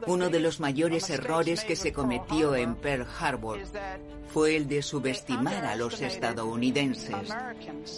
Uno 0.07 0.29
de 0.29 0.41
los 0.41 0.61
mayores 0.61 1.09
errores 1.11 1.65
que 1.65 1.77
se 1.77 1.93
cometió 1.93 2.55
en 2.55 2.75
Pearl 2.75 3.07
Harbor 3.19 3.61
fue 4.29 4.57
el 4.57 4.69
de 4.69 4.83
subestimar 4.83 5.65
a 5.65 5.77
los 5.77 6.01
estadounidenses. 6.01 7.35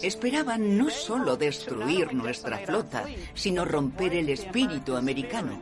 Esperaban 0.01 0.77
no 0.77 0.89
solo 0.89 1.35
destruir 1.35 2.13
nuestra 2.13 2.59
flota, 2.59 3.05
sino 3.33 3.65
romper 3.65 4.13
el 4.13 4.29
espíritu 4.29 4.95
americano. 4.95 5.59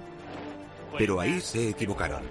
Pero 0.97 1.19
ahí 1.19 1.41
se 1.41 1.69
equivocaron. 1.69 2.23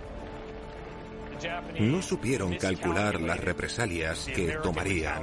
No 1.80 2.00
supieron 2.00 2.56
calcular 2.56 3.20
las 3.20 3.40
represalias 3.40 4.26
que 4.26 4.56
tomarían 4.62 5.22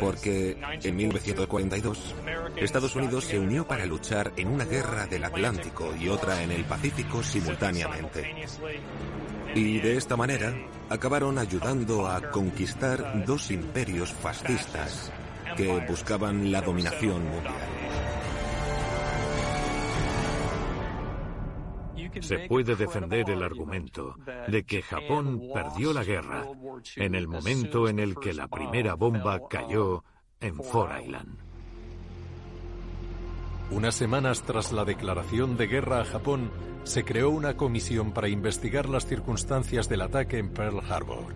porque 0.00 0.56
en 0.82 0.96
1942 0.96 2.14
Estados 2.56 2.94
Unidos 2.96 3.24
se 3.24 3.38
unió 3.38 3.66
para 3.66 3.86
luchar 3.86 4.32
en 4.36 4.48
una 4.48 4.64
guerra 4.64 5.06
del 5.06 5.24
Atlántico 5.24 5.94
y 5.96 6.08
otra 6.08 6.42
en 6.42 6.52
el 6.52 6.64
Pacífico 6.64 7.22
simultáneamente. 7.22 8.34
Y 9.54 9.80
de 9.80 9.96
esta 9.96 10.16
manera 10.16 10.54
acabaron 10.88 11.38
ayudando 11.38 12.08
a 12.08 12.30
conquistar 12.30 13.24
dos 13.26 13.50
imperios 13.50 14.12
fascistas 14.12 15.12
que 15.56 15.84
buscaban 15.86 16.50
la 16.50 16.62
dominación 16.62 17.24
mundial. 17.24 18.11
Se 22.20 22.40
puede 22.48 22.76
defender 22.76 23.30
el 23.30 23.42
argumento 23.42 24.16
de 24.48 24.64
que 24.64 24.82
Japón 24.82 25.42
perdió 25.52 25.92
la 25.92 26.04
guerra 26.04 26.46
en 26.96 27.14
el 27.14 27.28
momento 27.28 27.88
en 27.88 27.98
el 27.98 28.14
que 28.16 28.32
la 28.32 28.48
primera 28.48 28.94
bomba 28.94 29.48
cayó 29.48 30.04
en 30.40 30.56
Fort 30.56 30.92
Island. 31.02 31.38
Unas 33.70 33.94
semanas 33.94 34.42
tras 34.42 34.72
la 34.72 34.84
declaración 34.84 35.56
de 35.56 35.66
guerra 35.66 36.02
a 36.02 36.04
Japón, 36.04 36.50
se 36.84 37.04
creó 37.04 37.30
una 37.30 37.56
comisión 37.56 38.12
para 38.12 38.28
investigar 38.28 38.88
las 38.88 39.06
circunstancias 39.06 39.88
del 39.88 40.02
ataque 40.02 40.38
en 40.38 40.52
Pearl 40.52 40.80
Harbor. 40.80 41.34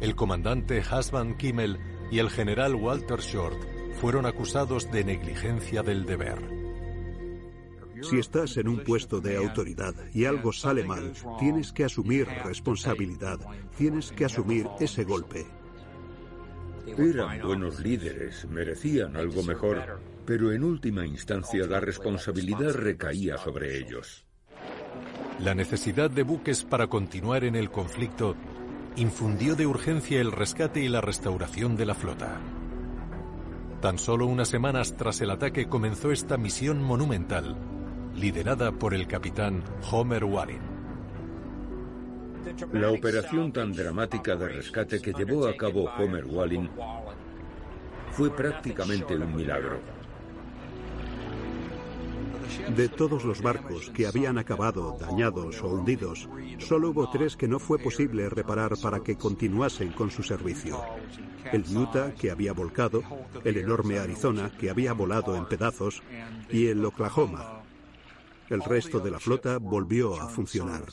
El 0.00 0.14
comandante 0.14 0.82
Hasban 0.88 1.36
Kimmel 1.36 1.78
y 2.10 2.18
el 2.18 2.30
general 2.30 2.74
Walter 2.74 3.20
Short 3.20 3.58
fueron 4.00 4.26
acusados 4.26 4.90
de 4.90 5.04
negligencia 5.04 5.82
del 5.82 6.04
deber. 6.04 6.61
Si 8.02 8.18
estás 8.18 8.56
en 8.56 8.68
un 8.68 8.80
puesto 8.80 9.20
de 9.20 9.36
autoridad 9.36 9.94
y 10.12 10.24
algo 10.24 10.52
sale 10.52 10.84
mal, 10.84 11.12
tienes 11.38 11.72
que 11.72 11.84
asumir 11.84 12.26
responsabilidad, 12.44 13.38
tienes 13.76 14.10
que 14.10 14.24
asumir 14.24 14.66
ese 14.80 15.04
golpe. 15.04 15.46
Eran 16.98 17.40
buenos 17.42 17.78
líderes, 17.78 18.44
merecían 18.50 19.16
algo 19.16 19.44
mejor, 19.44 20.00
pero 20.26 20.52
en 20.52 20.64
última 20.64 21.06
instancia 21.06 21.64
la 21.66 21.78
responsabilidad 21.78 22.72
recaía 22.74 23.38
sobre 23.38 23.78
ellos. 23.78 24.26
La 25.38 25.54
necesidad 25.54 26.10
de 26.10 26.24
buques 26.24 26.64
para 26.64 26.88
continuar 26.88 27.44
en 27.44 27.54
el 27.54 27.70
conflicto 27.70 28.34
infundió 28.96 29.54
de 29.54 29.66
urgencia 29.66 30.20
el 30.20 30.32
rescate 30.32 30.82
y 30.82 30.88
la 30.88 31.00
restauración 31.00 31.76
de 31.76 31.86
la 31.86 31.94
flota. 31.94 32.40
Tan 33.80 33.98
solo 33.98 34.26
unas 34.26 34.48
semanas 34.48 34.96
tras 34.96 35.20
el 35.20 35.30
ataque 35.30 35.68
comenzó 35.68 36.10
esta 36.12 36.36
misión 36.36 36.82
monumental 36.82 37.56
liderada 38.14 38.72
por 38.72 38.94
el 38.94 39.06
capitán 39.06 39.62
Homer 39.90 40.24
Warren. 40.24 40.60
La 42.72 42.90
operación 42.90 43.52
tan 43.52 43.72
dramática 43.72 44.34
de 44.36 44.48
rescate 44.48 45.00
que 45.00 45.12
llevó 45.12 45.46
a 45.46 45.56
cabo 45.56 45.84
Homer 45.96 46.24
Walling 46.26 46.68
fue 48.10 48.30
prácticamente 48.30 49.16
un 49.16 49.34
milagro. 49.34 49.80
De 52.76 52.88
todos 52.88 53.24
los 53.24 53.40
barcos 53.40 53.90
que 53.90 54.06
habían 54.06 54.36
acabado 54.36 54.96
dañados 55.00 55.62
o 55.62 55.68
hundidos, 55.68 56.28
solo 56.58 56.90
hubo 56.90 57.10
tres 57.10 57.36
que 57.36 57.48
no 57.48 57.58
fue 57.58 57.78
posible 57.78 58.28
reparar 58.28 58.72
para 58.82 59.00
que 59.00 59.16
continuasen 59.16 59.92
con 59.92 60.10
su 60.10 60.22
servicio. 60.22 60.82
El 61.50 61.64
Utah, 61.74 62.12
que 62.12 62.30
había 62.30 62.52
volcado, 62.52 63.02
el 63.44 63.56
enorme 63.56 63.98
Arizona, 63.98 64.50
que 64.58 64.68
había 64.68 64.92
volado 64.92 65.34
en 65.36 65.46
pedazos, 65.46 66.02
y 66.50 66.66
el 66.66 66.84
Oklahoma, 66.84 67.61
el 68.50 68.62
resto 68.62 69.00
de 69.00 69.10
la 69.10 69.18
flota 69.18 69.58
volvió 69.58 70.20
a 70.20 70.28
funcionar. 70.28 70.84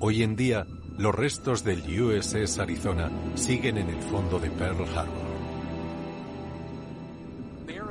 Hoy 0.00 0.22
en 0.22 0.36
día, 0.36 0.66
los 0.98 1.14
restos 1.14 1.64
del 1.64 1.80
USS 2.00 2.58
Arizona 2.58 3.10
siguen 3.34 3.78
en 3.78 3.88
el 3.88 4.02
fondo 4.02 4.38
de 4.38 4.50
Pearl 4.50 4.84
Harbor. 4.96 5.24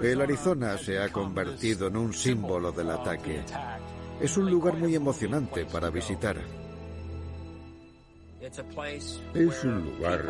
El 0.01 0.21
Arizona 0.21 0.77
se 0.77 0.99
ha 0.99 1.09
convertido 1.09 1.87
en 1.87 1.97
un 1.97 2.13
símbolo 2.13 2.71
del 2.71 2.91
ataque. 2.91 3.41
Es 4.19 4.37
un 4.37 4.49
lugar 4.51 4.75
muy 4.77 4.95
emocionante 4.95 5.65
para 5.65 5.89
visitar. 5.89 6.62
Es 9.33 9.63
un 9.63 9.85
lugar 9.85 10.21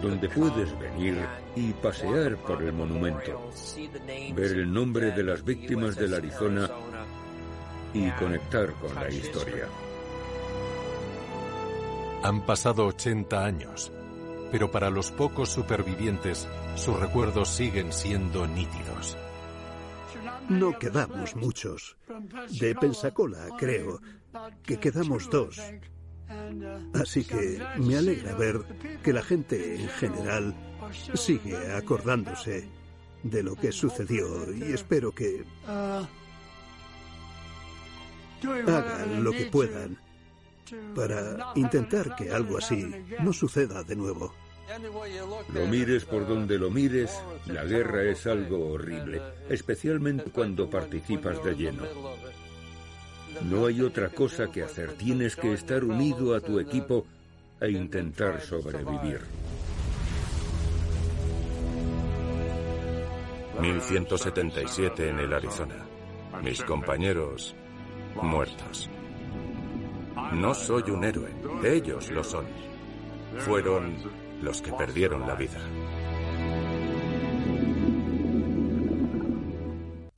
donde 0.00 0.28
puedes 0.28 0.78
venir 0.78 1.18
y 1.56 1.72
pasear 1.72 2.36
por 2.36 2.62
el 2.62 2.72
monumento, 2.72 3.50
ver 4.34 4.52
el 4.52 4.72
nombre 4.72 5.10
de 5.10 5.24
las 5.24 5.44
víctimas 5.44 5.96
del 5.96 6.14
Arizona 6.14 6.70
y 7.92 8.08
conectar 8.12 8.72
con 8.74 8.94
la 8.94 9.10
historia. 9.10 9.66
Han 12.22 12.46
pasado 12.46 12.86
80 12.86 13.44
años, 13.44 13.90
pero 14.52 14.70
para 14.70 14.88
los 14.88 15.10
pocos 15.10 15.48
supervivientes 15.48 16.46
sus 16.76 16.96
recuerdos 17.00 17.48
siguen 17.48 17.92
siendo 17.92 18.46
nítidos. 18.46 19.16
No 20.48 20.78
quedamos 20.78 21.34
muchos. 21.34 21.96
De 22.60 22.76
Pensacola, 22.76 23.48
creo, 23.58 24.00
que 24.62 24.78
quedamos 24.78 25.28
dos. 25.30 25.60
Así 26.94 27.24
que 27.24 27.62
me 27.78 27.96
alegra 27.96 28.34
ver 28.34 28.62
que 29.02 29.12
la 29.12 29.22
gente 29.22 29.80
en 29.80 29.88
general 29.88 30.54
sigue 31.14 31.56
acordándose 31.72 32.68
de 33.22 33.42
lo 33.42 33.56
que 33.56 33.72
sucedió 33.72 34.52
y 34.54 34.72
espero 34.72 35.12
que 35.12 35.44
hagan 38.42 39.24
lo 39.24 39.32
que 39.32 39.46
puedan 39.46 39.98
para 40.94 41.52
intentar 41.54 42.16
que 42.16 42.30
algo 42.30 42.58
así 42.58 42.90
no 43.20 43.32
suceda 43.32 43.82
de 43.82 43.96
nuevo. 43.96 44.32
Lo 45.54 45.66
mires 45.66 46.04
por 46.04 46.26
donde 46.26 46.58
lo 46.58 46.70
mires, 46.70 47.22
la 47.46 47.64
guerra 47.64 48.02
es 48.02 48.26
algo 48.26 48.72
horrible, 48.72 49.22
especialmente 49.48 50.30
cuando 50.30 50.68
participas 50.68 51.42
de 51.44 51.54
lleno. 51.54 51.84
No 53.42 53.66
hay 53.66 53.80
otra 53.80 54.08
cosa 54.08 54.50
que 54.50 54.62
hacer. 54.62 54.92
Tienes 54.94 55.36
que 55.36 55.52
estar 55.52 55.84
unido 55.84 56.34
a 56.34 56.40
tu 56.40 56.58
equipo 56.58 57.06
e 57.60 57.70
intentar 57.70 58.40
sobrevivir. 58.40 59.20
1177 63.60 65.08
en 65.08 65.18
el 65.20 65.32
Arizona. 65.32 65.86
Mis 66.42 66.62
compañeros 66.62 67.54
muertos. 68.22 68.90
No 70.32 70.54
soy 70.54 70.90
un 70.90 71.04
héroe, 71.04 71.30
ellos 71.64 72.10
lo 72.10 72.24
son. 72.24 72.46
Fueron 73.38 73.96
los 74.42 74.60
que 74.60 74.72
perdieron 74.72 75.26
la 75.26 75.34
vida. 75.34 75.60